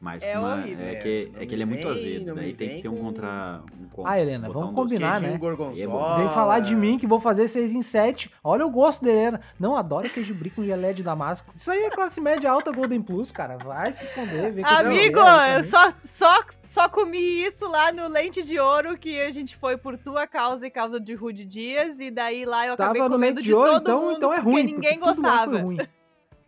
[0.00, 0.84] Mas É uma- horrível.
[0.86, 2.34] É, É, que, é que ele é muito vem- azedo.
[2.34, 3.60] Daí tem vem que ter um contra.
[3.80, 5.38] Um contra Ah, Helena, vamos um combinar, Queijinho né?
[5.38, 6.18] gorgonzola.
[6.18, 8.30] Vem falar de mim que vou fazer 6 em 7.
[8.44, 9.40] Olha o gosto da Helena.
[9.58, 11.50] Não, adoro queijo brie com geleia de damasco.
[11.56, 13.56] Isso aí é classe média alta Golden Plus, cara.
[13.56, 14.52] Vai se esconder.
[14.52, 18.98] Vê que esse Amigo, eu só, só, só comi isso lá no Lente de Ouro,
[18.98, 22.66] que a gente foi por tua causa e causa de Rude Dias, e daí lá
[22.66, 24.62] eu acabei Tava no comendo de de ouro, todo então, mundo, então é porque ruim.
[24.62, 25.58] ninguém porque tudo lá gostava.
[25.64, 25.78] Ruim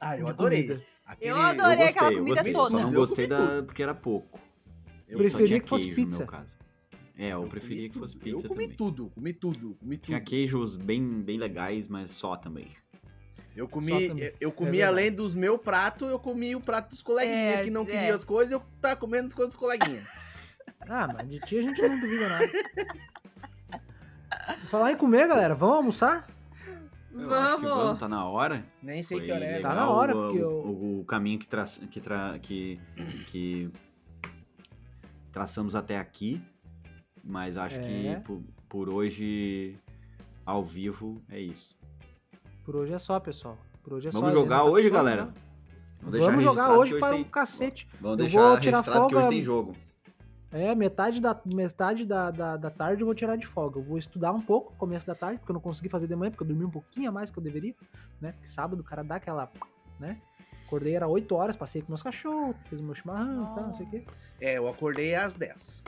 [0.01, 0.81] Ah, eu adorei.
[1.09, 2.53] Aquele- Eu adorei eu aquela gostei, eu comida gostei.
[2.53, 2.71] toda.
[2.71, 4.39] Só não Eu gostei da, porque era pouco.
[5.09, 6.19] Eu Preferia tinha que fosse pizza.
[6.19, 6.55] meu caso.
[7.17, 8.77] É, eu preferia que fosse Eu pizza comi também.
[8.77, 10.29] tudo, comi tudo, comi Tinha tudo.
[10.29, 12.69] queijos bem, bem legais, mas só também.
[13.57, 14.25] Eu comi, também.
[14.25, 14.93] eu, eu É comi verdade.
[14.93, 17.87] além dos meus pratos, eu comi o prato dos coleguinhas É, que não é.
[17.87, 20.05] queriam as coisas, eu tava comendo as coisas dos coleguinhas.
[20.89, 22.49] Ah, mas de ti a gente não duvida nada.
[24.71, 25.55] Falar em comer, galera.
[25.55, 26.29] Vamos almoçar?
[27.13, 27.99] Eu vamos, Vamos!
[27.99, 28.65] tá na hora.
[28.83, 29.61] Nem sei Foi que hora é.
[29.61, 32.81] Tá na hora, o, porque eu- o, o caminho que, tra que, tra que,
[33.31, 33.71] que
[35.33, 36.41] traçamos até aqui.
[37.23, 37.83] Mas acho É.
[37.83, 39.77] que por, por hoje,
[40.47, 41.77] ao vivo, é isso.
[42.65, 43.59] Por hoje é só, pessoal.
[43.83, 44.19] Por hoje é só.
[44.19, 45.25] Vamos Helena jogar hoje, sono, galera?
[45.27, 45.33] né?
[46.11, 47.89] Deixar Vamos jogar hoje para tem- um cacete.
[48.01, 49.75] Vamos Eu deixar vou tirar registrado que folga- hoje tem jogo.
[50.51, 53.79] É, metade da, metade da, da, da tarde eu vou tirar de folga.
[53.79, 56.31] Eu vou estudar um pouco, começo da tarde, porque eu não consegui fazer de manhã,
[56.31, 57.75] porque eu dormi um pouquinho a mais que eu deveria,
[58.21, 58.33] né?
[58.33, 59.51] Porque sábado o cara dá aquela,
[60.01, 60.19] né?
[60.69, 63.75] Acordei, era 8 horas, passei com meus cachorros, fiz o meu chimarrão e tal, não
[63.75, 64.05] sei o quê.
[64.39, 65.83] É, eu acordei às 10.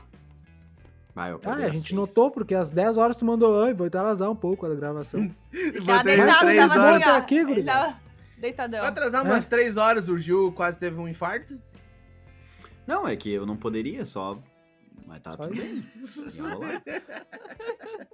[1.13, 1.91] Vai, eu Ah, a gente seis.
[1.91, 5.29] notou, porque às 10 horas tu mandou, ai, vou atrasar um pouco a gravação.
[5.85, 6.95] Tava deitado, tava horas.
[6.95, 6.99] assim.
[7.03, 7.99] Tá aqui, Ele tava
[8.39, 8.79] deitadão.
[8.79, 9.29] Vai atrasar É.
[9.29, 11.59] umas 3 horas, o Gil quase teve um infarto.
[12.87, 14.37] Não, é que eu não poderia, só.
[15.05, 15.85] Mas tá Só tudo bem.
[16.33, 16.81] Ia rolar.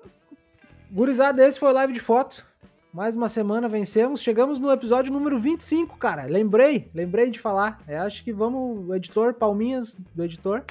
[0.91, 2.45] Gurizada, esse foi o live de foto.
[2.94, 4.22] Mais uma semana vencemos.
[4.22, 6.24] Chegamos no episódio número 25, cara.
[6.24, 7.82] Lembrei, lembrei de falar.
[7.88, 10.64] Eu acho que vamos, editor, palminhas do editor.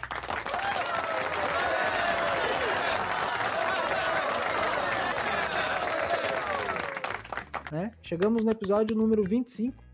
[7.71, 7.93] Né?
[8.03, 9.85] Chegamos no episódio número 25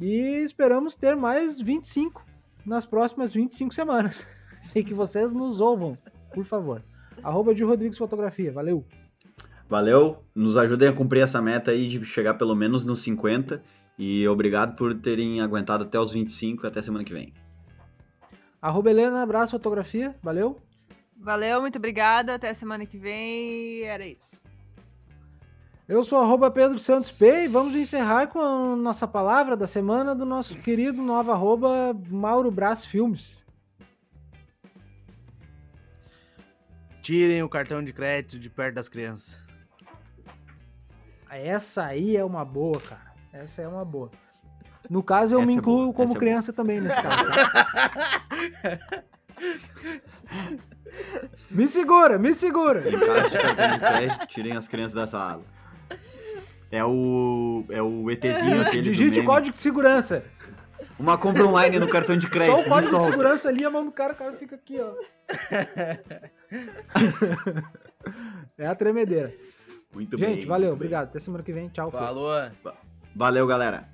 [0.00, 2.24] e esperamos ter mais 25
[2.66, 4.26] nas próximas 25 semanas.
[4.74, 5.96] E que vocês nos ouvam,
[6.34, 6.82] por favor.
[7.22, 8.50] Arroba de Rodrigues Fotografia.
[8.50, 8.84] Valeu!
[9.68, 13.62] Valeu, nos ajudem a cumprir essa meta aí de chegar pelo menos nos 50.
[13.98, 17.32] E obrigado por terem aguentado até os 25 até semana que vem.
[18.60, 20.58] Arroba Helena, abraço, fotografia, valeu.
[21.16, 22.34] Valeu, muito obrigada.
[22.34, 23.82] Até semana que vem.
[23.82, 24.42] Era isso.
[25.86, 30.14] Eu sou arroba Pedro Santos P e vamos encerrar com a nossa palavra da semana
[30.14, 33.44] do nosso querido novo arroba Mauro Brás Filmes.
[37.02, 39.43] Tirem o cartão de crédito de perto das crianças.
[41.36, 43.12] Essa aí é uma boa, cara.
[43.32, 44.10] Essa é uma boa.
[44.88, 47.30] No caso, eu Essa me é incluo como essa é criança também nesse caso.
[47.30, 49.00] tá?
[51.50, 52.82] me segura, me segura.
[52.82, 55.42] Crédito, tirem as crianças da sala.
[56.70, 57.64] É o.
[57.70, 60.24] É o ETzinho do Digite o código de segurança.
[60.98, 62.56] Uma compra online no cartão de crédito.
[62.56, 64.92] Só o código de segurança ali, a mão do cara, o cara fica aqui, ó.
[68.58, 69.32] é a tremedeira.
[69.94, 70.46] Muito Gente, bem.
[70.46, 70.86] valeu, muito bem.
[70.86, 71.04] obrigado.
[71.08, 71.68] Até semana que vem.
[71.68, 71.90] Tchau.
[71.90, 72.30] Falou.
[73.14, 73.93] Valeu, galera.